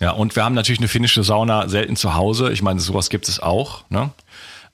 Ja, 0.00 0.10
und 0.10 0.36
wir 0.36 0.44
haben 0.44 0.54
natürlich 0.54 0.80
eine 0.80 0.88
finnische 0.88 1.22
Sauna 1.22 1.68
selten 1.68 1.96
zu 1.96 2.14
Hause. 2.14 2.52
Ich 2.52 2.62
meine, 2.62 2.80
sowas 2.80 3.08
gibt 3.10 3.28
es 3.28 3.40
auch. 3.40 3.88
Ne? 3.90 4.12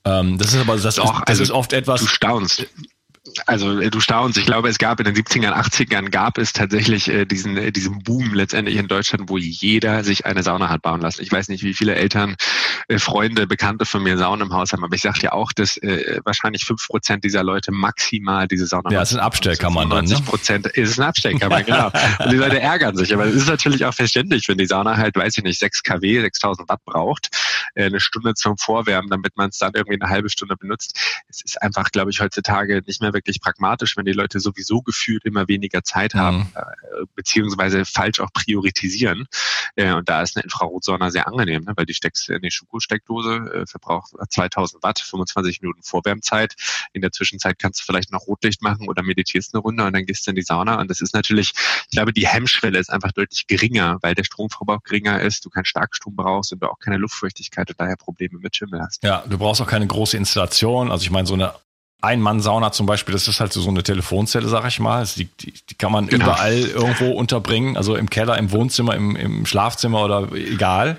Ähm, 0.05 0.39
das 0.39 0.55
ist 0.55 0.61
aber 0.61 0.77
das, 0.77 0.97
Doch, 0.97 1.05
ist, 1.05 1.21
das 1.21 1.29
also 1.29 1.43
ist 1.43 1.51
oft 1.51 1.73
etwas. 1.73 2.01
Du 2.01 2.07
staunst 2.07 2.67
also 3.47 3.81
äh, 3.81 3.91
du 3.91 4.01
staunst, 4.01 4.39
ich 4.39 4.47
glaube, 4.47 4.69
es 4.69 4.79
gab 4.79 5.01
in 5.01 5.07
den 5.07 5.15
70ern, 5.15 5.53
80ern 5.53 6.11
gab 6.11 6.39
es 6.39 6.53
tatsächlich 6.53 7.09
äh, 7.09 7.25
diesen, 7.25 7.57
äh, 7.57 7.73
diesen 7.73 8.03
Boom 8.03 8.35
letztendlich 8.35 8.77
in 8.77 8.89
Deutschland, 8.89 9.29
wo 9.29 9.39
jeder 9.39 10.05
sich 10.05 10.27
eine 10.27 10.43
Sauna 10.43 10.69
hat 10.69 10.83
bauen 10.83 11.01
lassen. 11.01 11.23
Ich 11.23 11.33
weiß 11.33 11.49
nicht, 11.49 11.63
wie 11.63 11.75
viele 11.75 11.95
Eltern, 11.95 12.37
äh, 12.89 12.99
Freunde, 12.99 13.47
Bekannte 13.47 13.85
von 13.85 14.03
mir 14.03 14.19
Sauna 14.19 14.45
im 14.45 14.53
Haus 14.53 14.73
haben, 14.73 14.85
aber 14.85 14.95
ich 14.95 15.03
sage 15.03 15.21
ja 15.23 15.33
auch, 15.33 15.53
dass 15.53 15.77
äh, 15.79 16.21
wahrscheinlich 16.25 16.65
fünf 16.65 16.87
Prozent 16.87 17.25
dieser 17.25 17.43
Leute 17.43 17.73
maximal 17.73 18.49
diese 18.49 18.67
Sauna 18.67 18.91
Ja, 18.91 19.03
es 19.03 19.13
ist 19.13 19.19
ein 19.19 19.25
Abstellkammern 19.25 19.91
dann, 19.91 20.05
ne? 20.05 20.17
Prozent 20.25 20.67
ist 20.67 20.99
ein 20.99 21.05
Abstellkammern, 21.07 21.65
genau. 21.65 21.91
Und 22.25 22.33
die 22.33 22.37
Leute 22.37 22.61
ärgern 22.61 22.97
sich, 22.97 23.13
aber 23.13 23.27
es 23.27 23.35
ist 23.35 23.49
natürlich 23.49 23.85
auch 23.85 23.95
verständlich, 23.95 24.49
wenn 24.49 24.59
die 24.59 24.67
Sauna 24.67 24.97
halt, 24.97 25.17
weiß 25.17 25.39
ich 25.39 25.45
nicht, 25.45 25.59
6 25.59 25.83
kW, 25.83 26.21
6000 26.21 26.69
Watt 26.69 26.85
braucht, 26.85 27.29
äh, 27.75 27.85
eine 27.85 28.01
Stunde 28.01 28.35
zum 28.35 28.57
Vorwärmen, 28.57 29.11
damit 29.11 29.37
man 29.37 29.51
es 29.51 29.59
dann 29.59 29.73
irgendwie 29.75 30.01
eine 30.01 30.11
halbe 30.11 30.31
Stunde 30.31 30.57
benutzt. 30.57 30.99
Es 31.29 31.43
ist 31.43 31.63
einfach, 31.63 31.91
glaube 31.91 32.11
ich, 32.11 32.21
heutzutage 32.21 32.83
nicht 32.87 33.01
mehr 33.01 33.13
wirklich 33.19 33.41
pragmatisch, 33.41 33.97
wenn 33.97 34.05
die 34.05 34.13
Leute 34.13 34.41
sowieso 34.41 34.81
gefühlt 34.81 35.25
immer 35.25 35.49
weniger 35.49 35.83
Zeit 35.83 36.15
haben, 36.15 36.39
mhm. 36.39 36.53
äh, 36.55 37.05
beziehungsweise 37.15 37.85
falsch 37.85 38.21
auch 38.21 38.33
priorisieren. 38.33 39.27
Äh, 39.77 39.93
und 39.93 40.09
da 40.09 40.23
ist 40.23 40.37
eine 40.37 40.45
Infrarotsauna 40.45 41.11
sehr 41.11 41.27
angenehm, 41.27 41.65
ne? 41.65 41.73
weil 41.77 41.87
die 41.87 41.95
steckst 41.95 42.29
in 42.31 42.43
die 42.43 42.51
Schuko-Steckdose, 42.51 43.37
äh, 43.55 43.67
verbraucht 43.67 44.13
2000 44.29 44.83
Watt, 44.83 45.01
25 45.01 45.61
Minuten 45.63 45.83
Vorwärmzeit. 45.83 46.55
In 46.93 47.03
der 47.03 47.13
Zwischenzeit 47.13 47.59
kannst 47.59 47.81
du 47.81 47.85
vielleicht 47.85 48.13
noch 48.13 48.27
Rotlicht 48.27 48.63
machen 48.63 48.89
oder 48.89 49.03
meditierst 49.03 49.55
eine 49.55 49.63
Runde 49.63 49.85
und 49.85 49.93
dann 49.93 50.07
gehst 50.07 50.27
du 50.27 50.31
in 50.31 50.37
die 50.37 50.43
Sauna. 50.43 50.81
Und 50.81 50.89
das 50.89 51.01
ist 51.01 51.15
natürlich, 51.15 51.53
ich 51.57 51.91
glaube, 51.91 52.13
die 52.13 52.27
Hemmschwelle 52.27 52.79
ist 52.79 52.91
einfach 52.91 53.13
deutlich 53.13 53.47
geringer, 53.47 53.99
weil 54.03 54.15
der 54.15 54.25
Stromverbrauch 54.25 54.83
geringer 54.85 55.21
ist, 55.21 55.45
du 55.45 55.51
keinen 55.51 55.65
Starkstrom 55.65 56.15
brauchst 56.15 56.53
und 56.53 56.63
du 56.63 56.71
auch 56.71 56.79
keine 56.79 56.97
Luftfeuchtigkeit 56.99 57.69
und 57.71 57.81
daher 57.81 57.97
Probleme 57.97 58.39
mit 58.39 58.57
Schimmel 58.57 58.81
hast. 58.81 59.03
Ja, 59.03 59.25
du 59.29 59.39
brauchst 59.39 59.61
auch 59.61 59.67
keine 59.67 59.87
große 59.87 60.17
Installation. 60.17 60.91
Also 60.91 61.03
ich 61.03 61.11
meine, 61.11 61.27
so 61.27 61.35
eine 61.35 61.55
ein-Mann-Sauna 62.01 62.71
zum 62.71 62.87
Beispiel, 62.87 63.13
das 63.13 63.27
ist 63.27 63.41
halt 63.41 63.53
so 63.53 63.69
eine 63.69 63.83
Telefonzelle, 63.83 64.49
sag 64.49 64.65
ich 64.67 64.79
mal. 64.79 65.05
Die, 65.17 65.25
die, 65.25 65.53
die 65.53 65.75
kann 65.75 65.91
man 65.91 66.07
genau. 66.07 66.27
überall 66.27 66.57
irgendwo 66.57 67.11
unterbringen, 67.11 67.77
also 67.77 67.97
im 67.97 68.09
Keller, 68.09 68.39
im 68.39 68.53
Wohnzimmer, 68.53 68.95
im, 68.95 69.17
im 69.17 69.47
Schlafzimmer 69.47 70.05
oder 70.05 70.33
egal. 70.33 70.99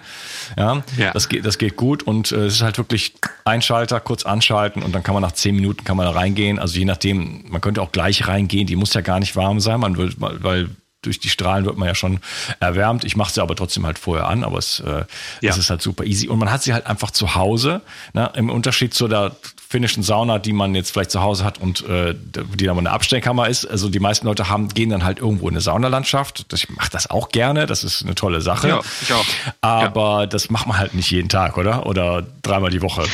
Ja, 0.58 0.84
ja. 0.98 1.12
Das, 1.12 1.30
geht, 1.30 1.46
das 1.46 1.58
geht 1.58 1.78
gut 1.78 2.04
und 2.04 2.34
äh, 2.34 2.48
es 2.48 2.56
ist 2.56 2.62
halt 2.62 2.78
wirklich 2.78 3.14
Einschalter, 3.46 4.02
kurz 4.02 4.26
anschalten 4.26 4.84
und 4.84 4.94
dann 4.94 5.04
kann 5.04 5.14
man 5.14 5.24
nach 5.24 5.32
zehn 5.32 5.56
Minuten 5.56 5.86
kann 5.86 5.96
man 5.96 6.06
da 6.06 6.12
reingehen. 6.12 6.60
Also 6.60 6.78
je 6.78 6.86
nachdem, 6.86 7.46
man 7.48 7.62
könnte 7.62 7.82
auch 7.82 7.94
gleich 7.94 8.28
reingehen, 8.28 8.68
die 8.68 8.76
muss 8.76 8.94
ja 8.94 9.02
gar 9.02 9.20
nicht 9.20 9.38
warm 9.38 9.62
sein, 9.62 9.80
man 9.80 9.96
will, 9.96 10.14
weil 10.18 10.70
durch 11.02 11.20
die 11.20 11.30
Strahlen 11.30 11.66
wird 11.66 11.78
man 11.78 11.88
ja 11.88 11.96
schon 11.96 12.20
erwärmt. 12.60 13.06
Ich 13.06 13.16
mache 13.16 13.32
sie 13.32 13.42
aber 13.42 13.56
trotzdem 13.56 13.86
halt 13.86 13.98
vorher 13.98 14.28
an, 14.28 14.44
aber 14.44 14.58
es, 14.58 14.82
äh, 14.82 15.06
ja. 15.40 15.52
es 15.52 15.58
ist 15.58 15.70
halt 15.70 15.82
super 15.82 16.04
easy. 16.04 16.28
Und 16.28 16.40
man 16.40 16.52
hat 16.52 16.62
sie 16.62 16.74
halt 16.74 16.88
einfach 16.88 17.12
zu 17.12 17.36
Hause, 17.36 17.82
ne? 18.12 18.30
im 18.36 18.50
Unterschied 18.50 18.94
zu 18.94 19.08
der 19.08 19.32
finnischen 19.70 20.02
Sauna, 20.02 20.40
die 20.40 20.52
man 20.52 20.74
jetzt 20.74 20.92
vielleicht 20.92 21.12
zu 21.12 21.22
Hause 21.22 21.46
hat 21.46 21.60
und 21.60 21.88
äh, 21.88 22.16
die 22.16 22.66
dann 22.66 22.76
mal 22.76 22.82
eine 22.82 22.90
Abstellkammer 22.90 23.48
ist. 23.48 23.66
Also 23.66 23.90
die 23.90 24.00
meisten 24.00 24.26
Leute 24.26 24.50
haben, 24.50 24.70
gehen 24.70 24.90
dann 24.90 25.04
halt 25.04 25.20
irgendwo 25.20 25.48
in 25.48 25.54
eine 25.54 25.62
Saunalandschaft. 25.62 26.52
Ich 26.54 26.70
mache 26.70 26.90
das 26.90 27.12
auch 27.12 27.30
gerne, 27.30 27.68
das 27.68 27.84
ist 27.84 28.02
eine 28.04 28.16
tolle 28.16 28.42
Sache. 28.42 28.68
Ja, 28.68 28.82
ich 29.02 29.14
auch. 29.14 29.26
Aber 29.62 30.22
ja. 30.22 30.26
das 30.26 30.50
macht 30.50 30.66
man 30.66 30.80
halt 30.80 30.96
nicht 30.96 31.12
jeden 31.12 31.30
Tag, 31.30 31.56
oder? 31.58 31.86
Oder 31.86 32.26
dreimal 32.42 32.72
die 32.72 32.82
Woche. 32.82 33.06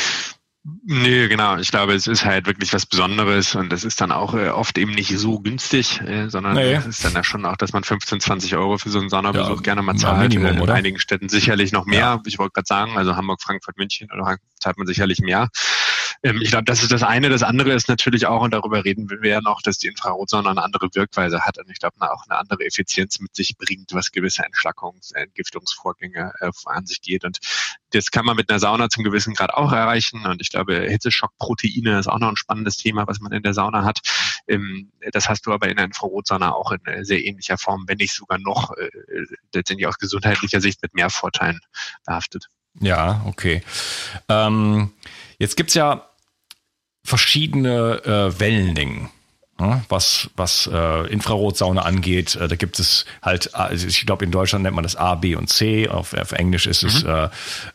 Nee, 0.84 1.28
genau. 1.28 1.58
Ich 1.58 1.70
glaube, 1.70 1.94
es 1.94 2.08
ist 2.08 2.26
halt 2.26 2.48
wirklich 2.48 2.74
was 2.74 2.86
Besonderes 2.86 3.54
und 3.54 3.72
es 3.74 3.84
ist 3.84 4.00
dann 4.02 4.12
auch 4.12 4.34
äh, 4.34 4.48
oft 4.48 4.78
eben 4.78 4.94
nicht 4.94 5.16
so 5.16 5.40
günstig, 5.40 6.02
äh, 6.02 6.30
sondern 6.30 6.56
nee. 6.56 6.74
es 6.74 6.88
ist 6.88 7.06
dann 7.06 7.14
ja 7.14 7.24
schon 7.24 7.46
auch, 7.46 7.58
dass 7.58 7.74
man 7.74 7.84
15, 7.84 8.20
20 8.20 8.56
Euro 8.56 8.78
für 8.78 8.90
so 8.90 9.00
einen 9.00 9.10
Saunabesuch 9.10 9.58
ja, 9.58 9.62
gerne 9.62 9.82
mal 9.84 9.96
zahlt. 9.96 10.30
Minimum, 10.30 10.58
äh, 10.58 10.64
in 10.64 10.70
einigen 10.70 11.00
Städten 11.00 11.30
sicherlich 11.30 11.72
noch 11.72 11.86
mehr. 11.86 12.00
Ja. 12.00 12.22
Ich 12.26 12.40
wollte 12.40 12.54
gerade 12.54 12.66
sagen, 12.66 12.98
also 12.98 13.16
Hamburg, 13.16 13.42
Frankfurt, 13.44 13.78
München 13.78 14.10
oder 14.12 14.38
zahlt 14.60 14.78
man 14.78 14.88
sicherlich 14.88 15.20
mehr. 15.20 15.50
Ähm, 16.24 16.42
ich 16.42 16.50
glaube, 16.50 16.66
das 16.66 16.82
ist 16.82 16.92
das 16.92 17.04
eine. 17.04 17.30
Das 17.30 17.44
andere 17.44 17.74
ist 17.74 17.90
natürlich 17.90 18.26
auch, 18.26 18.42
und 18.42 18.54
darüber 18.54 18.84
reden 18.84 19.10
wir 19.10 19.30
ja 19.30 19.42
noch, 19.42 19.62
dass 19.62 19.78
die 19.78 19.88
Infrarotsonne 19.88 20.50
eine 20.50 20.64
andere 20.64 20.90
Wirkweise 20.94 21.42
hat 21.42 21.58
und 21.58 21.70
ich 21.70 21.80
glaube 21.80 21.96
auch 22.00 22.24
eine 22.28 22.40
andere 22.40 22.66
Effizienz 22.66 23.20
mit 23.20 23.36
sich 23.36 23.58
bringt, 23.58 23.94
was 23.94 24.12
gewisse 24.12 24.44
Entschlackungs-, 24.44 25.14
Entgiftungsvorgänge 25.14 26.34
äh, 26.40 26.52
an 26.66 26.86
sich 26.86 27.02
geht. 27.02 27.26
Und 27.26 27.40
das 27.92 28.12
kann 28.12 28.26
man 28.26 28.36
mit 28.36 28.50
einer 28.50 28.60
Sauna 28.60 28.90
zum 28.90 29.04
gewissen 29.04 29.34
Grad 29.34 29.54
auch 29.54 29.72
erreichen. 29.72 30.26
Und 30.26 30.42
ich 30.42 30.50
glaube, 30.50 30.82
Hitzeschockproteine 30.90 32.00
ist 32.00 32.08
auch 32.08 32.20
noch 32.20 32.30
ein 32.30 32.38
spannendes 32.38 32.78
Thema, 32.78 33.08
was 33.08 33.20
man 33.20 33.32
in 33.32 33.44
der 33.44 33.54
Sauna 33.54 33.84
hat. 33.84 34.00
Ähm, 34.48 34.92
das 35.12 35.30
hast 35.30 35.46
du 35.46 35.54
aber 35.54 35.70
in 35.70 35.78
der 35.78 35.86
Infrarotsauna 35.86 36.54
auch 36.54 36.72
in 36.72 37.06
sehr 37.06 37.24
ähnlicher 37.24 37.58
Form, 37.58 37.86
wenn 37.88 37.98
nicht 37.98 38.14
sogar 38.14 38.40
noch 38.40 38.72
äh, 38.78 38.90
letztendlich 39.54 39.88
aus 39.88 39.98
gesundheitlicher 39.98 40.62
Sicht 40.62 40.82
mit 40.82 40.94
mehr 40.94 41.10
Vorteilen 41.10 41.60
behaftet. 42.06 42.48
Ja, 42.80 43.22
okay. 43.26 43.62
Ähm, 44.30 44.92
jetzt 45.40 45.56
gibt's 45.56 45.74
ja 45.74 46.08
verschiedene 47.04 48.04
äh, 48.04 48.40
Wellenlängen. 48.40 49.10
Ja, 49.58 49.84
was 49.88 50.30
was 50.36 50.68
äh, 50.68 51.08
Infrarotsauna 51.08 51.84
angeht, 51.84 52.36
äh, 52.36 52.50
da 52.50 52.58
gibt 52.58 52.78
es 52.78 53.06
halt, 53.22 53.56
also 53.56 53.88
ich 53.88 54.06
glaube 54.06 54.26
in 54.26 54.32
Deutschland 54.32 54.64
nennt 54.64 54.76
man 54.76 54.84
das 54.84 54.98
A, 54.98 55.16
B 55.16 55.36
und 55.36 55.48
C. 55.48 55.88
Auf, 55.88 56.14
auf 56.14 56.34
Englisch 56.34 56.68
ist 56.68 56.84
es 56.84 57.06
mhm. 57.06 57.30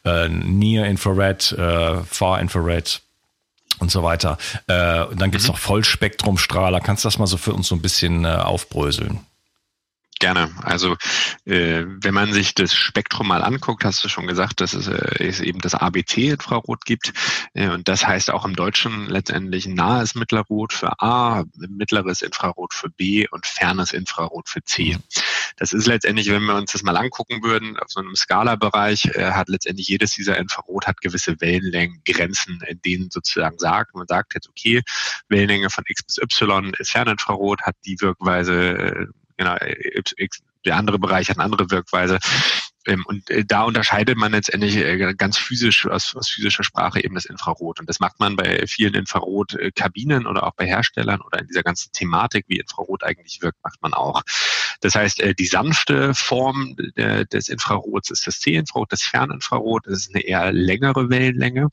äh, 0.05 0.25
äh, 0.25 0.29
Near 0.29 0.85
Infrared, 0.85 1.53
äh, 1.53 2.05
Far 2.05 2.39
Infrared 2.41 3.01
und 3.79 3.91
so 3.91 4.03
weiter. 4.03 4.37
Äh, 4.67 5.05
und 5.05 5.23
dann 5.23 5.31
gibt 5.31 5.41
es 5.41 5.49
mhm. 5.49 5.55
noch 5.55 5.59
Vollspektrumstrahler. 5.59 6.81
Kannst 6.81 7.05
du 7.05 7.07
das 7.07 7.19
mal 7.19 7.27
so 7.27 7.39
für 7.39 7.55
uns 7.55 7.69
so 7.69 7.75
ein 7.77 7.81
bisschen 7.81 8.27
äh, 8.27 8.29
aufbröseln? 8.29 9.21
Gerne. 10.21 10.51
Also 10.63 10.97
äh, 11.47 11.85
wenn 11.87 12.13
man 12.13 12.35
sich 12.35 12.55
das 12.55 12.75
Spektrum 12.75 13.29
mal 13.29 13.43
anguckt, 13.43 13.87
hast 13.87 14.05
du 14.05 14.09
schon 14.11 14.27
gesagt, 14.27 14.61
dass 14.61 14.75
es, 14.75 14.87
äh, 14.87 15.25
es 15.27 15.41
eben 15.41 15.61
das 15.61 15.75
ABC-Infrarot 15.75 16.85
gibt. 16.85 17.15
Äh, 17.55 17.71
und 17.71 17.89
das 17.89 18.07
heißt 18.07 18.31
auch 18.31 18.45
im 18.45 18.55
Deutschen 18.55 19.07
letztendlich 19.07 19.67
nahes 19.67 20.15
Mittlerrot 20.15 20.75
für 20.75 21.01
A, 21.01 21.45
mittleres 21.57 22.21
Infrarot 22.21 22.75
für 22.75 22.91
B 22.91 23.29
und 23.31 23.47
fernes 23.47 23.93
Infrarot 23.93 24.51
für 24.51 24.63
C. 24.63 24.99
Das 25.57 25.73
ist 25.73 25.87
letztendlich, 25.87 26.29
wenn 26.29 26.45
wir 26.45 26.55
uns 26.55 26.73
das 26.73 26.83
mal 26.83 26.99
angucken 26.99 27.43
würden, 27.43 27.79
auf 27.79 27.89
so 27.89 28.01
einem 28.01 28.15
Skala-Bereich, 28.15 29.07
äh, 29.15 29.33
hat 29.33 29.49
letztendlich 29.49 29.89
jedes 29.89 30.13
dieser 30.13 30.37
Infrarot 30.37 30.87
hat 30.87 31.01
gewisse 31.01 31.41
Wellenlängen, 31.41 32.03
Grenzen, 32.05 32.61
in 32.69 32.79
denen 32.83 33.11
sozusagen 33.11 33.59
sagt, 33.59 33.95
man 33.95 34.07
sagt 34.07 34.35
jetzt, 34.35 34.51
okay, 34.51 34.83
Wellenlänge 35.31 35.71
von 35.71 35.85
X 35.89 36.03
bis 36.03 36.19
Y 36.19 36.75
ist 36.79 36.91
Ferninfrarot, 36.91 37.63
hat 37.63 37.77
die 37.87 37.99
Wirkweise, 38.03 38.55
äh, 38.55 39.07
genau, 39.41 39.57
der 40.65 40.77
andere 40.77 40.99
Bereich 40.99 41.29
hat 41.29 41.39
eine 41.39 41.45
andere 41.45 41.71
Wirkweise. 41.71 42.19
Ähm, 42.87 43.05
und 43.07 43.29
äh, 43.31 43.45
da 43.45 43.65
unterscheidet 43.65 44.17
man 44.17 44.33
letztendlich 44.33 44.77
äh, 44.77 45.15
ganz 45.15 45.37
physisch 45.37 45.87
aus, 45.87 46.15
aus 46.17 46.29
physischer 46.31 46.65
Sprache 46.65 47.03
eben 47.03 47.15
das 47.15 47.27
Infrarot. 47.27 47.81
Und 47.81 47.89
das 47.89 48.01
macht 48.01 48.19
man 48.21 48.37
bei 48.37 48.67
vielen 48.67 48.95
Infrarotkabinen 48.95 50.27
oder 50.27 50.47
auch 50.47 50.55
bei 50.55 50.67
Herstellern 50.67 51.21
oder 51.21 51.41
in 51.41 51.47
dieser 51.47 51.63
ganzen 51.63 51.93
Thematik, 51.93 52.45
wie 52.49 52.59
Infrarot 52.59 53.05
eigentlich 53.05 53.43
wirkt, 53.43 53.63
macht 53.63 53.83
man 53.83 53.93
auch. 53.93 54.23
Das 54.81 54.95
heißt, 54.95 55.21
äh, 55.21 55.35
die 55.35 55.47
sanfte 55.47 56.15
Form 56.15 56.75
des 56.97 57.49
Infrarots 57.49 58.11
ist 58.11 58.27
das 58.27 58.41
C-Infrarot, 58.41 58.93
das 58.93 59.03
Ferninfrarot. 59.03 59.87
Das 59.87 59.99
ist 59.99 60.15
eine 60.15 60.25
eher 60.25 60.53
längere 60.53 61.11
Wellenlänge, 61.11 61.69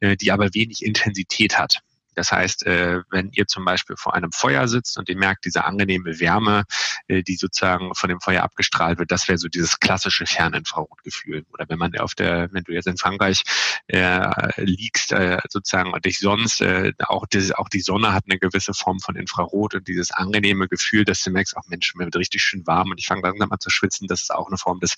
die 0.00 0.32
aber 0.32 0.52
wenig 0.54 0.84
Intensität 0.84 1.58
hat. 1.58 1.80
Das 2.14 2.32
heißt, 2.32 2.66
äh, 2.66 3.00
wenn 3.10 3.30
ihr 3.32 3.46
zum 3.46 3.64
Beispiel 3.64 3.96
vor 3.96 4.14
einem 4.14 4.32
Feuer 4.32 4.68
sitzt 4.68 4.98
und 4.98 5.08
ihr 5.08 5.16
merkt 5.16 5.44
diese 5.44 5.64
angenehme 5.64 6.20
Wärme, 6.20 6.64
äh, 7.08 7.22
die 7.22 7.36
sozusagen 7.36 7.94
von 7.94 8.08
dem 8.08 8.20
Feuer 8.20 8.42
abgestrahlt 8.42 8.98
wird, 8.98 9.10
das 9.10 9.28
wäre 9.28 9.38
so 9.38 9.48
dieses 9.48 9.80
klassische 9.80 10.26
Ferninfrarotgefühl. 10.26 11.44
Oder 11.52 11.66
wenn 11.68 11.78
man 11.78 11.96
auf 11.98 12.14
der, 12.14 12.48
wenn 12.52 12.64
du 12.64 12.72
jetzt 12.72 12.86
in 12.86 12.96
Frankreich 12.96 13.42
äh, 13.88 14.62
liegst, 14.62 15.12
äh, 15.12 15.38
sozusagen 15.48 15.92
und 15.92 16.04
dich 16.04 16.18
sonst, 16.18 16.60
äh, 16.60 16.92
auch, 17.06 17.26
die, 17.26 17.54
auch 17.54 17.68
die 17.68 17.80
Sonne 17.80 18.12
hat 18.12 18.24
eine 18.28 18.38
gewisse 18.38 18.74
Form 18.74 19.00
von 19.00 19.16
Infrarot 19.16 19.74
und 19.74 19.88
dieses 19.88 20.10
angenehme 20.10 20.68
Gefühl, 20.68 21.04
dass 21.04 21.22
du 21.22 21.30
merkst, 21.30 21.56
ach 21.56 21.64
Mensch, 21.68 21.94
mir 21.94 22.04
wird 22.04 22.16
richtig 22.16 22.42
schön 22.42 22.66
warm 22.66 22.90
und 22.90 23.00
ich 23.00 23.06
fange 23.06 23.22
langsam 23.22 23.50
an 23.52 23.60
zu 23.60 23.70
schwitzen, 23.70 24.08
das 24.08 24.22
ist 24.22 24.34
auch 24.34 24.48
eine 24.48 24.56
Form 24.56 24.80
des, 24.80 24.94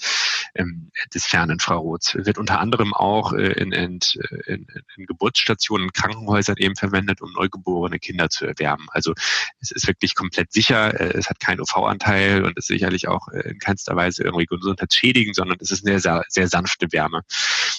ähm, 0.54 0.90
des 1.14 1.26
Ferninfrarots. 1.26 2.14
Wird 2.14 2.38
unter 2.38 2.60
anderem 2.60 2.94
auch 2.94 3.32
äh, 3.32 3.52
in, 3.52 3.72
in, 3.72 3.98
in, 4.46 4.66
in 4.96 5.06
Geburtsstationen, 5.06 5.88
in 5.88 5.92
Krankenhäusern 5.92 6.56
eben 6.58 6.76
verwendet 6.76 7.05
verwendet, 7.06 7.22
um 7.22 7.32
neugeborene 7.32 7.98
Kinder 7.98 8.28
zu 8.28 8.46
erwärmen. 8.46 8.86
Also 8.90 9.14
es 9.60 9.70
ist 9.70 9.86
wirklich 9.86 10.14
komplett 10.14 10.52
sicher, 10.52 10.98
äh, 10.98 11.16
es 11.16 11.28
hat 11.28 11.40
keinen 11.40 11.60
UV-Anteil 11.60 12.44
und 12.44 12.56
ist 12.56 12.66
sicherlich 12.66 13.08
auch 13.08 13.28
äh, 13.28 13.50
in 13.50 13.58
keinster 13.58 13.96
Weise 13.96 14.24
irgendwie 14.24 14.46
gesundheitsschädigend, 14.46 15.36
sondern 15.36 15.58
es 15.60 15.70
ist 15.70 15.86
eine 15.86 16.00
sehr, 16.00 16.24
sehr 16.28 16.48
sanfte 16.48 16.92
Wärme. 16.92 17.22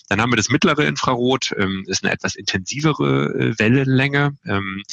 Dann 0.09 0.21
haben 0.21 0.31
wir 0.31 0.37
das 0.37 0.49
mittlere 0.49 0.85
Infrarot, 0.85 1.53
ähm, 1.57 1.83
ist 1.87 2.03
eine 2.03 2.13
etwas 2.13 2.35
intensivere 2.35 3.33
äh, 3.33 3.59
Wellenlänge, 3.59 4.37
ähm, 4.45 4.83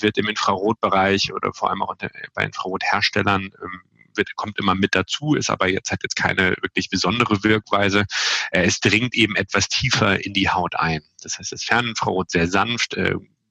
wird 0.00 0.18
im 0.18 0.28
Infrarotbereich 0.28 1.32
oder 1.32 1.52
vor 1.52 1.70
allem 1.70 1.82
auch 1.82 1.94
bei 2.34 2.44
Infrarotherstellern 2.44 3.50
ähm, 3.62 3.80
wird, 4.16 4.36
kommt 4.36 4.58
immer 4.58 4.74
mit 4.74 4.94
dazu, 4.94 5.34
ist 5.34 5.50
aber 5.50 5.68
jetzt 5.68 5.90
hat 5.90 6.02
jetzt 6.02 6.16
keine 6.16 6.50
wirklich 6.60 6.90
besondere 6.90 7.42
Wirkweise. 7.42 8.04
Es 8.50 8.80
dringt 8.80 9.14
eben 9.14 9.36
etwas 9.36 9.68
tiefer 9.68 10.24
in 10.24 10.34
die 10.34 10.50
Haut 10.50 10.76
ein. 10.76 11.02
Das 11.22 11.38
heißt, 11.38 11.52
das 11.52 11.64
Ferninfrarot 11.64 12.30
sehr 12.30 12.48
sanft, 12.48 12.94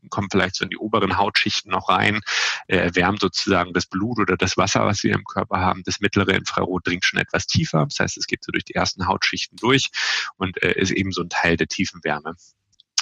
kommt 0.09 0.31
vielleicht 0.31 0.55
so 0.55 0.63
in 0.63 0.69
die 0.69 0.77
oberen 0.77 1.17
Hautschichten 1.17 1.71
noch 1.71 1.89
rein, 1.89 2.21
äh, 2.67 2.77
erwärmt 2.77 3.19
sozusagen 3.19 3.73
das 3.73 3.85
Blut 3.85 4.19
oder 4.19 4.37
das 4.37 4.57
Wasser, 4.57 4.85
was 4.85 5.03
wir 5.03 5.13
im 5.13 5.23
Körper 5.23 5.59
haben. 5.59 5.83
Das 5.85 5.99
mittlere 5.99 6.33
Infrarot 6.33 6.87
dringt 6.87 7.05
schon 7.05 7.19
etwas 7.19 7.47
tiefer. 7.47 7.85
Das 7.85 7.99
heißt, 7.99 8.17
es 8.17 8.27
geht 8.27 8.43
so 8.43 8.51
durch 8.51 8.65
die 8.65 8.75
ersten 8.75 9.07
Hautschichten 9.07 9.57
durch 9.57 9.89
und 10.37 10.61
äh, 10.63 10.73
ist 10.73 10.91
eben 10.91 11.11
so 11.11 11.21
ein 11.21 11.29
Teil 11.29 11.57
der 11.57 11.67
tiefen 11.67 12.03
Wärme. 12.03 12.35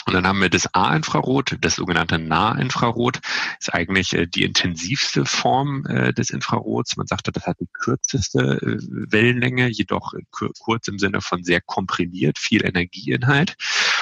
Und 0.09 0.15
dann 0.15 0.25
haben 0.25 0.41
wir 0.41 0.49
das 0.49 0.73
A-Infrarot, 0.73 1.57
das 1.61 1.75
sogenannte 1.75 2.17
Nahinfrarot, 2.17 3.19
ist 3.59 3.71
eigentlich 3.71 4.13
äh, 4.13 4.25
die 4.25 4.43
intensivste 4.43 5.23
Form 5.23 5.85
äh, 5.85 6.13
des 6.15 6.31
Infrarots. 6.31 6.97
Man 6.97 7.05
sagte, 7.05 7.31
das 7.31 7.45
hat 7.45 7.59
die 7.59 7.69
kürzeste 7.71 8.39
äh, 8.59 8.77
Wellenlänge, 9.11 9.67
jedoch 9.67 10.13
kurz 10.31 10.87
im 10.87 10.97
Sinne 10.97 11.21
von 11.21 11.43
sehr 11.43 11.61
komprimiert, 11.61 12.39
viel 12.39 12.65
Energieinhalt. 12.65 13.55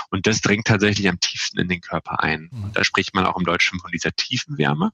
Und 0.09 0.27
das 0.27 0.39
dringt 0.39 0.67
tatsächlich 0.67 1.09
am 1.09 1.19
tiefsten 1.19 1.59
in 1.59 1.67
den 1.67 1.81
Körper 1.81 2.23
ein. 2.23 2.47
Mhm. 2.53 2.63
Und 2.63 2.77
da 2.77 2.85
spricht 2.85 3.13
man 3.13 3.25
auch 3.25 3.37
im 3.37 3.43
Deutschen 3.43 3.77
von 3.81 3.91
dieser 3.91 4.13
tiefen 4.13 4.57
Wärme. 4.57 4.91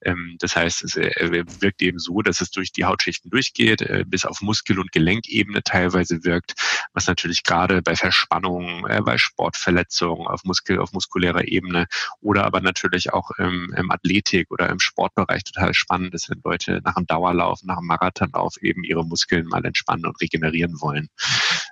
Ähm, 0.00 0.36
das 0.38 0.56
heißt, 0.56 0.84
es 0.84 0.96
wirkt 0.96 1.82
eben 1.82 1.98
so, 1.98 2.22
dass 2.22 2.40
es 2.40 2.50
durch 2.50 2.72
die 2.72 2.86
Hautschichten 2.86 3.30
durchgeht, 3.30 3.86
bis 4.06 4.24
auf 4.24 4.40
Muskel- 4.40 4.78
und 4.78 4.90
Gelenkebene 4.90 5.62
teilweise 5.62 6.24
wirkt, 6.24 6.54
was 6.94 7.06
natürlich 7.06 7.42
gerade 7.42 7.82
bei 7.82 7.94
Verspannungen, 7.94 8.86
bei 9.04 9.18
Sportverletzungen, 9.18 10.26
auf 10.26 10.45
Muskel, 10.46 10.78
auf 10.78 10.92
muskulärer 10.92 11.46
Ebene 11.46 11.86
oder 12.20 12.44
aber 12.44 12.60
natürlich 12.60 13.12
auch 13.12 13.30
im, 13.38 13.74
im 13.76 13.90
Athletik 13.90 14.50
oder 14.50 14.68
im 14.68 14.80
Sportbereich 14.80 15.44
total 15.44 15.74
spannend 15.74 16.14
ist, 16.14 16.30
wenn 16.30 16.40
Leute 16.44 16.80
nach 16.84 16.96
einem 16.96 17.06
Dauerlauf, 17.06 17.62
nach 17.62 17.78
einem 17.78 17.86
Marathonlauf 17.86 18.56
eben 18.62 18.84
ihre 18.84 19.04
Muskeln 19.04 19.46
mal 19.46 19.64
entspannen 19.64 20.06
und 20.06 20.20
regenerieren 20.20 20.80
wollen. 20.80 21.08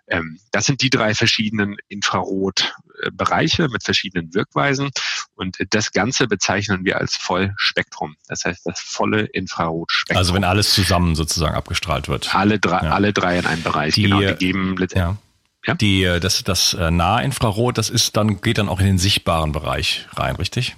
Ähm, 0.09 0.39
das 0.51 0.67
sind 0.67 0.83
die 0.83 0.91
drei 0.91 1.15
verschiedenen 1.15 1.77
Infrarotbereiche 1.89 3.69
mit 3.69 3.83
verschiedenen 3.83 4.35
Wirkweisen 4.35 4.91
und 5.35 5.59
das 5.71 5.93
Ganze 5.93 6.27
bezeichnen 6.27 6.85
wir 6.85 6.99
als 6.99 7.17
Vollspektrum. 7.17 8.17
Das 8.29 8.45
heißt, 8.45 8.67
das 8.67 8.81
volle 8.81 9.23
Infrarotspektrum. 9.23 10.19
Also 10.19 10.35
wenn 10.35 10.45
alles 10.45 10.73
zusammen 10.73 11.15
sozusagen 11.15 11.55
abgestrahlt 11.55 12.09
wird. 12.09 12.35
Alle 12.35 12.59
drei, 12.59 12.85
ja. 12.85 12.93
alle 12.93 13.13
drei 13.13 13.39
in 13.39 13.47
einem 13.47 13.63
Bereich. 13.63 13.95
Die, 13.95 14.03
genau, 14.03 14.21
die 14.21 14.35
geben 14.35 14.77
letztendlich. 14.77 15.17
Ja. 15.17 15.24
Ja? 15.67 15.75
Die, 15.75 16.05
äh, 16.05 16.21
das, 16.21 16.45
das 16.45 16.75
äh, 16.75 16.91
Nahinfrarot, 16.91 17.79
das 17.79 17.91
ist 17.91 18.17
dann, 18.17 18.41
geht 18.41 18.59
dann 18.59 18.69
auch 18.69 18.81
in 18.81 18.87
den 18.87 18.99
sichtbaren 18.99 19.53
Bereich 19.53 20.07
rein, 20.15 20.37
richtig? 20.37 20.77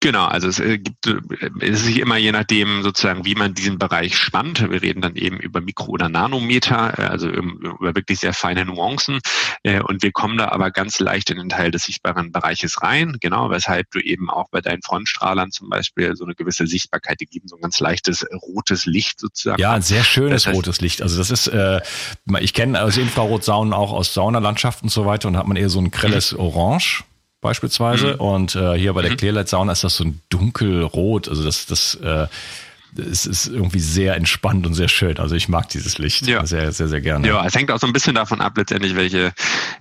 Genau, 0.00 0.26
also 0.26 0.46
es 0.46 0.60
äh, 0.60 0.78
gibt 0.78 1.06
äh, 1.06 1.50
es 1.60 1.84
ist 1.84 1.96
immer 1.96 2.16
je 2.16 2.30
nachdem 2.30 2.82
sozusagen, 2.82 3.24
wie 3.24 3.34
man 3.34 3.54
diesen 3.54 3.78
Bereich 3.78 4.16
spannt. 4.16 4.70
Wir 4.70 4.80
reden 4.80 5.00
dann 5.00 5.16
eben 5.16 5.38
über 5.38 5.60
Mikro- 5.60 5.90
oder 5.90 6.08
Nanometer, 6.08 6.98
äh, 6.98 7.02
also 7.02 7.28
über 7.28 7.96
wirklich 7.96 8.20
sehr 8.20 8.32
feine 8.32 8.64
Nuancen. 8.64 9.20
Und 9.64 10.02
wir 10.02 10.12
kommen 10.12 10.38
da 10.38 10.50
aber 10.50 10.70
ganz 10.70 11.00
leicht 11.00 11.30
in 11.30 11.36
den 11.36 11.48
Teil 11.48 11.72
des 11.72 11.82
sichtbaren 11.82 12.30
Bereiches 12.30 12.80
rein, 12.80 13.16
genau, 13.20 13.50
weshalb 13.50 13.90
du 13.90 13.98
eben 13.98 14.30
auch 14.30 14.48
bei 14.50 14.60
deinen 14.60 14.82
Frontstrahlern 14.82 15.50
zum 15.50 15.68
Beispiel 15.68 16.14
so 16.14 16.24
eine 16.24 16.36
gewisse 16.36 16.66
Sichtbarkeit, 16.66 17.20
die 17.20 17.26
geben 17.26 17.48
so 17.48 17.56
ein 17.56 17.62
ganz 17.62 17.80
leichtes 17.80 18.24
rotes 18.32 18.86
Licht 18.86 19.18
sozusagen. 19.18 19.60
Ja, 19.60 19.72
ein 19.72 19.82
sehr 19.82 20.04
schönes 20.04 20.44
das 20.44 20.46
heißt, 20.46 20.56
rotes 20.56 20.80
Licht. 20.80 21.02
Also 21.02 21.18
das 21.18 21.30
ist, 21.30 21.48
äh, 21.48 21.80
ich 22.38 22.54
kenne 22.54 22.78
also 22.78 23.00
Infrarotsaunen 23.00 23.72
auch 23.72 23.92
aus 23.92 24.14
Saunalandschaften 24.14 24.86
und 24.86 24.90
so 24.90 25.06
weiter 25.06 25.26
und 25.28 25.36
hat 25.36 25.48
man 25.48 25.56
eher 25.56 25.70
so 25.70 25.80
ein 25.80 25.90
grelles. 25.90 26.34
Orange 26.34 27.04
beispielsweise. 27.40 28.14
Mhm. 28.14 28.20
Und 28.20 28.54
äh, 28.56 28.74
hier 28.74 28.92
bei 28.92 29.02
der 29.02 29.12
mhm. 29.12 29.16
Clearlight 29.16 29.48
Sauna 29.48 29.72
ist 29.72 29.84
das 29.84 29.96
so 29.96 30.04
ein 30.04 30.20
dunkelrot. 30.28 31.28
Also 31.28 31.44
das, 31.44 31.66
das 31.66 31.94
äh, 31.96 32.26
es 32.96 33.26
ist 33.26 33.46
irgendwie 33.46 33.80
sehr 33.80 34.16
entspannt 34.16 34.66
und 34.66 34.74
sehr 34.74 34.88
schön. 34.88 35.18
Also 35.18 35.34
ich 35.34 35.48
mag 35.48 35.68
dieses 35.68 35.98
Licht 35.98 36.26
ja. 36.26 36.46
sehr, 36.46 36.72
sehr, 36.72 36.88
sehr 36.88 37.00
gerne. 37.00 37.28
Ja, 37.28 37.44
es 37.44 37.54
hängt 37.54 37.70
auch 37.70 37.78
so 37.78 37.86
ein 37.86 37.92
bisschen 37.92 38.14
davon 38.14 38.40
ab, 38.40 38.56
letztendlich, 38.56 38.94
welche, 38.94 39.32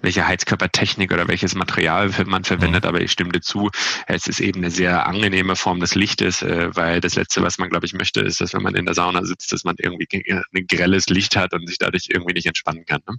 welche 0.02 0.28
Heizkörpertechnik 0.28 1.12
oder 1.12 1.28
welches 1.28 1.56
Material 1.56 2.12
man 2.26 2.44
verwendet. 2.44 2.84
Mhm. 2.84 2.90
Aber 2.90 3.02
ich 3.02 3.12
stimme 3.12 3.32
dir 3.32 3.42
zu, 3.42 3.70
es 4.08 4.28
ist 4.28 4.40
eben 4.40 4.60
eine 4.60 4.72
sehr 4.72 5.08
angenehme 5.08 5.56
Form 5.56 5.80
des 5.80 5.96
Lichtes, 5.96 6.42
äh, 6.42 6.70
weil 6.76 7.00
das 7.00 7.16
Letzte, 7.16 7.42
was 7.42 7.58
man, 7.58 7.70
glaube 7.70 7.86
ich, 7.86 7.94
möchte, 7.94 8.20
ist, 8.22 8.42
dass 8.42 8.54
wenn 8.54 8.64
man 8.64 8.76
in 8.76 8.86
der 8.86 8.96
Sauna 8.96 9.24
sitzt, 9.24 9.54
dass 9.54 9.64
man 9.64 9.76
irgendwie 9.80 10.08
ein 10.54 10.68
grelles 10.68 11.08
Licht 11.08 11.36
hat 11.36 11.54
und 11.54 11.68
sich 11.68 11.78
dadurch 11.78 12.08
irgendwie 12.10 12.34
nicht 12.34 12.48
entspannen 12.48 12.86
kann. 12.86 13.02
Ne? 13.08 13.16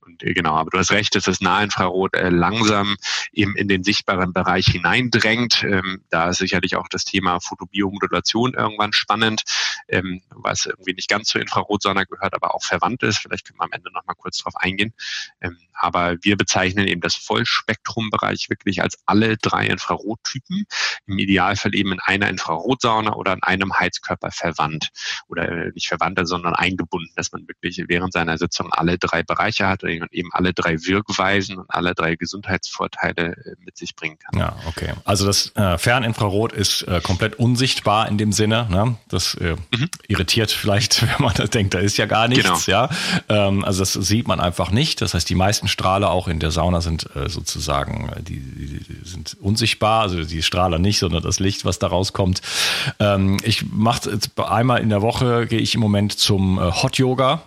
Und 0.00 0.22
äh, 0.22 0.32
genau, 0.32 0.54
aber 0.54 0.70
du 0.70 0.78
hast 0.78 0.92
recht, 0.92 1.14
dass 1.16 1.24
das 1.24 1.40
Nahinfrarot 1.40 2.14
äh, 2.14 2.28
langsam 2.28 2.96
eben 3.32 3.56
in 3.56 3.68
den 3.68 3.82
sichtbaren 3.82 4.32
Bereich 4.32 4.66
hineindrängt. 4.66 5.64
Ähm, 5.64 6.02
da 6.10 6.30
ist 6.30 6.38
sicherlich 6.38 6.76
auch 6.76 6.88
das 6.88 7.04
Thema 7.04 7.40
Photobiomodulation 7.40 8.54
irgendwann 8.54 8.92
spannend 8.92 9.23
spannend, 9.24 9.42
ähm, 9.88 10.22
was 10.30 10.66
irgendwie 10.66 10.94
nicht 10.94 11.08
ganz 11.08 11.28
zur 11.28 11.40
Infrarotsonne 11.40 12.06
gehört, 12.06 12.34
aber 12.34 12.54
auch 12.54 12.62
verwandt 12.62 13.02
ist. 13.02 13.18
Vielleicht 13.18 13.46
können 13.46 13.58
wir 13.58 13.64
am 13.64 13.72
Ende 13.72 13.90
noch 13.92 14.04
mal 14.06 14.14
kurz 14.14 14.38
darauf 14.38 14.56
eingehen. 14.56 14.92
Ähm, 15.40 15.56
aber 15.74 16.16
wir 16.22 16.36
bezeichnen 16.36 16.86
eben 16.86 17.00
das 17.00 17.14
Vollspektrumbereich 17.16 18.48
wirklich 18.48 18.82
als 18.82 18.98
alle 19.06 19.36
drei 19.36 19.66
Infrarottypen, 19.66 20.64
im 21.06 21.18
Idealfall 21.18 21.74
eben 21.74 21.92
in 21.92 22.00
einer 22.00 22.28
Infrarotsauna 22.28 23.14
oder 23.14 23.34
in 23.34 23.42
einem 23.42 23.78
Heizkörper 23.78 24.30
verwandt 24.30 24.90
oder 25.28 25.48
äh, 25.48 25.70
nicht 25.74 25.88
verwandt, 25.88 26.20
sondern 26.22 26.54
eingebunden, 26.54 27.12
dass 27.16 27.32
man 27.32 27.46
wirklich 27.48 27.82
während 27.88 28.12
seiner 28.12 28.38
Sitzung 28.38 28.72
alle 28.72 28.98
drei 28.98 29.22
Bereiche 29.22 29.66
hat 29.66 29.82
und 29.82 29.90
eben 30.12 30.30
alle 30.32 30.54
drei 30.54 30.76
Wirkweisen 30.84 31.58
und 31.58 31.66
alle 31.68 31.94
drei 31.94 32.14
Gesundheitsvorteile 32.16 33.32
äh, 33.32 33.54
mit 33.58 33.76
sich 33.76 33.96
bringen 33.96 34.18
kann. 34.18 34.38
Ja, 34.38 34.56
okay. 34.66 34.92
Also 35.04 35.26
das 35.26 35.54
äh, 35.56 35.76
Ferninfrarot 35.76 36.52
ist 36.52 36.82
äh, 36.82 37.00
komplett 37.02 37.34
unsichtbar 37.34 38.08
in 38.08 38.16
dem 38.16 38.32
Sinne. 38.32 38.68
Ne? 38.70 38.96
Das 39.14 39.34
äh, 39.36 39.56
mhm. 39.76 39.88
irritiert 40.08 40.50
vielleicht, 40.50 41.02
wenn 41.18 41.24
man 41.24 41.34
da 41.34 41.46
denkt, 41.46 41.74
da 41.74 41.78
ist 41.78 41.96
ja 41.96 42.06
gar 42.06 42.28
nichts. 42.28 42.66
Genau. 42.66 42.88
Ja, 42.88 42.90
ähm, 43.28 43.64
also 43.64 43.80
das 43.80 43.92
sieht 43.92 44.28
man 44.28 44.40
einfach 44.40 44.70
nicht. 44.70 45.00
Das 45.00 45.14
heißt, 45.14 45.28
die 45.28 45.34
meisten 45.34 45.68
Strahler 45.68 46.10
auch 46.10 46.28
in 46.28 46.40
der 46.40 46.50
Sauna 46.50 46.80
sind 46.80 47.08
äh, 47.14 47.28
sozusagen, 47.28 48.10
äh, 48.10 48.22
die, 48.22 48.40
die, 48.40 49.08
sind 49.08 49.36
unsichtbar. 49.40 50.02
Also 50.02 50.22
die 50.24 50.42
Strahler 50.42 50.78
nicht, 50.78 50.98
sondern 50.98 51.22
das 51.22 51.40
Licht, 51.40 51.64
was 51.64 51.78
da 51.78 51.86
rauskommt. 51.86 52.42
Ähm, 52.98 53.38
ich 53.42 53.64
mache 53.70 54.10
jetzt 54.10 54.38
einmal 54.38 54.80
in 54.80 54.88
der 54.88 55.02
Woche 55.02 55.46
gehe 55.46 55.60
ich 55.60 55.74
im 55.74 55.80
Moment 55.80 56.18
zum 56.18 56.58
äh, 56.58 56.70
Hot 56.72 56.98
Yoga 56.98 57.42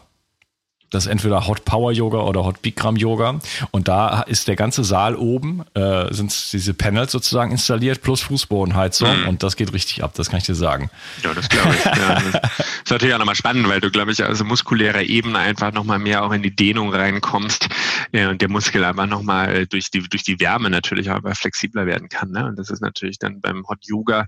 das 0.90 1.06
ist 1.06 1.12
entweder 1.12 1.48
Hot 1.48 1.66
Power 1.66 1.92
Yoga 1.92 2.20
oder 2.20 2.46
Hot 2.46 2.62
Bikram 2.62 2.96
Yoga. 2.96 3.40
Und 3.72 3.88
da 3.88 4.22
ist 4.22 4.48
der 4.48 4.56
ganze 4.56 4.84
Saal 4.84 5.16
oben, 5.16 5.64
äh, 5.74 6.14
sind 6.14 6.34
diese 6.54 6.74
Panels 6.74 7.12
sozusagen 7.12 7.52
installiert, 7.52 8.02
plus 8.02 8.22
Fußbodenheizung. 8.22 9.22
Mhm. 9.22 9.28
Und 9.28 9.44
das 9.44 9.56
geht 9.56 9.74
richtig 9.74 10.04
ab, 10.04 10.14
das 10.16 10.30
kann 10.30 10.40
ich 10.40 10.46
dir 10.46 10.56
sagen. 10.56 10.90
Ja, 11.24 11.34
das 11.34 11.50
glaube 11.50 11.76
ich. 11.76 11.86
ja. 11.86 12.16
Das 12.16 12.26
ist 12.26 12.90
natürlich 12.90 13.14
auch 13.14 13.20
nochmal 13.20 13.36
spannend, 13.36 13.68
weil 13.68 13.82
du, 13.82 13.92
glaube 13.92 14.12
ich, 14.12 14.24
also 14.24 14.46
muskulärer 14.46 15.04
Ebene 15.04 15.40
einfach 15.40 15.74
nochmal 15.74 16.00
mehr 16.00 16.24
auch 16.24 16.32
in 16.32 16.42
die 16.42 16.56
Dehnung 16.56 16.94
reinkommst 16.94 17.68
ja, 18.14 18.30
und 18.30 18.42
der 18.42 18.50
Muskel 18.50 18.84
einfach 18.84 19.08
nochmal 19.08 19.68
durch 19.68 19.92
die, 19.92 20.08
durch 20.08 20.24
die 20.24 20.40
Wärme 20.40 20.70
natürlich 20.70 21.12
auch 21.12 21.20
flexibler 21.34 21.86
werden 21.86 22.08
kann. 22.10 22.32
Ne? 22.32 22.46
Und 22.46 22.58
das 22.58 22.70
ist 22.70 22.82
natürlich 22.82 23.20
dann 23.20 23.42
beim 23.42 23.68
Hot 23.68 23.80
Yoga 23.86 24.28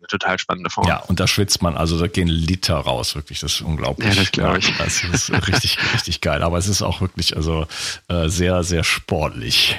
eine 0.00 0.06
total 0.08 0.38
spannende 0.38 0.70
Form. 0.70 0.86
Ja, 0.88 0.98
und 0.98 1.20
da 1.20 1.26
schwitzt 1.26 1.62
man, 1.62 1.76
also 1.76 1.98
da 1.98 2.06
gehen 2.06 2.28
Liter 2.28 2.76
raus, 2.76 3.14
wirklich, 3.14 3.40
das 3.40 3.54
ist 3.54 3.60
unglaublich. 3.60 4.14
Ja, 4.14 4.20
das 4.20 4.32
glaube 4.32 4.58
ich. 4.58 4.76
Das 4.78 5.04
ist 5.04 5.30
richtig, 5.48 5.78
richtig 5.94 6.20
geil, 6.20 6.42
aber 6.42 6.58
es 6.58 6.68
ist 6.68 6.82
auch 6.82 7.00
wirklich, 7.00 7.36
also 7.36 7.66
äh, 8.08 8.28
sehr, 8.28 8.62
sehr 8.64 8.82
sportlich. 8.82 9.76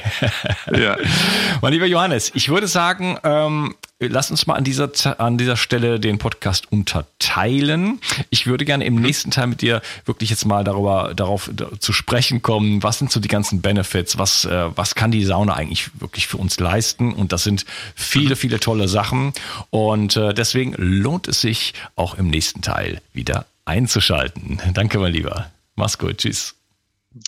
Ja. 0.71 0.97
mein 1.61 1.73
lieber 1.73 1.87
Johannes, 1.87 2.31
ich 2.35 2.49
würde 2.49 2.67
sagen, 2.67 3.17
ähm, 3.23 3.75
lass 4.07 4.31
uns 4.31 4.47
mal 4.47 4.55
an 4.55 4.63
dieser, 4.63 4.91
an 5.19 5.37
dieser 5.37 5.57
Stelle 5.57 5.99
den 5.99 6.17
Podcast 6.17 6.71
unterteilen. 6.71 7.99
Ich 8.29 8.47
würde 8.47 8.65
gerne 8.65 8.85
im 8.85 8.95
nächsten 8.95 9.31
Teil 9.31 9.47
mit 9.47 9.61
dir 9.61 9.81
wirklich 10.05 10.29
jetzt 10.29 10.45
mal 10.45 10.63
darüber, 10.63 11.13
darauf 11.15 11.49
zu 11.79 11.93
sprechen 11.93 12.41
kommen, 12.41 12.83
was 12.83 12.99
sind 12.99 13.11
so 13.11 13.19
die 13.19 13.27
ganzen 13.27 13.61
Benefits, 13.61 14.17
was, 14.17 14.45
äh, 14.45 14.69
was 14.75 14.95
kann 14.95 15.11
die 15.11 15.23
Sauna 15.23 15.53
eigentlich 15.53 15.89
wirklich 15.99 16.27
für 16.27 16.37
uns 16.37 16.59
leisten? 16.59 17.13
Und 17.13 17.31
das 17.31 17.43
sind 17.43 17.65
viele, 17.95 18.35
viele 18.35 18.59
tolle 18.59 18.87
Sachen. 18.87 19.33
Und 19.69 20.15
äh, 20.17 20.33
deswegen 20.33 20.73
lohnt 20.77 21.27
es 21.27 21.41
sich 21.41 21.73
auch 21.95 22.15
im 22.15 22.29
nächsten 22.29 22.61
Teil 22.61 23.01
wieder 23.13 23.45
einzuschalten. 23.65 24.59
Danke, 24.73 24.99
mein 24.99 25.13
Lieber. 25.13 25.51
Mach's 25.75 25.97
gut. 25.97 26.17
Tschüss. 26.17 26.55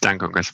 Danke, 0.01 0.29
Chris. 0.31 0.53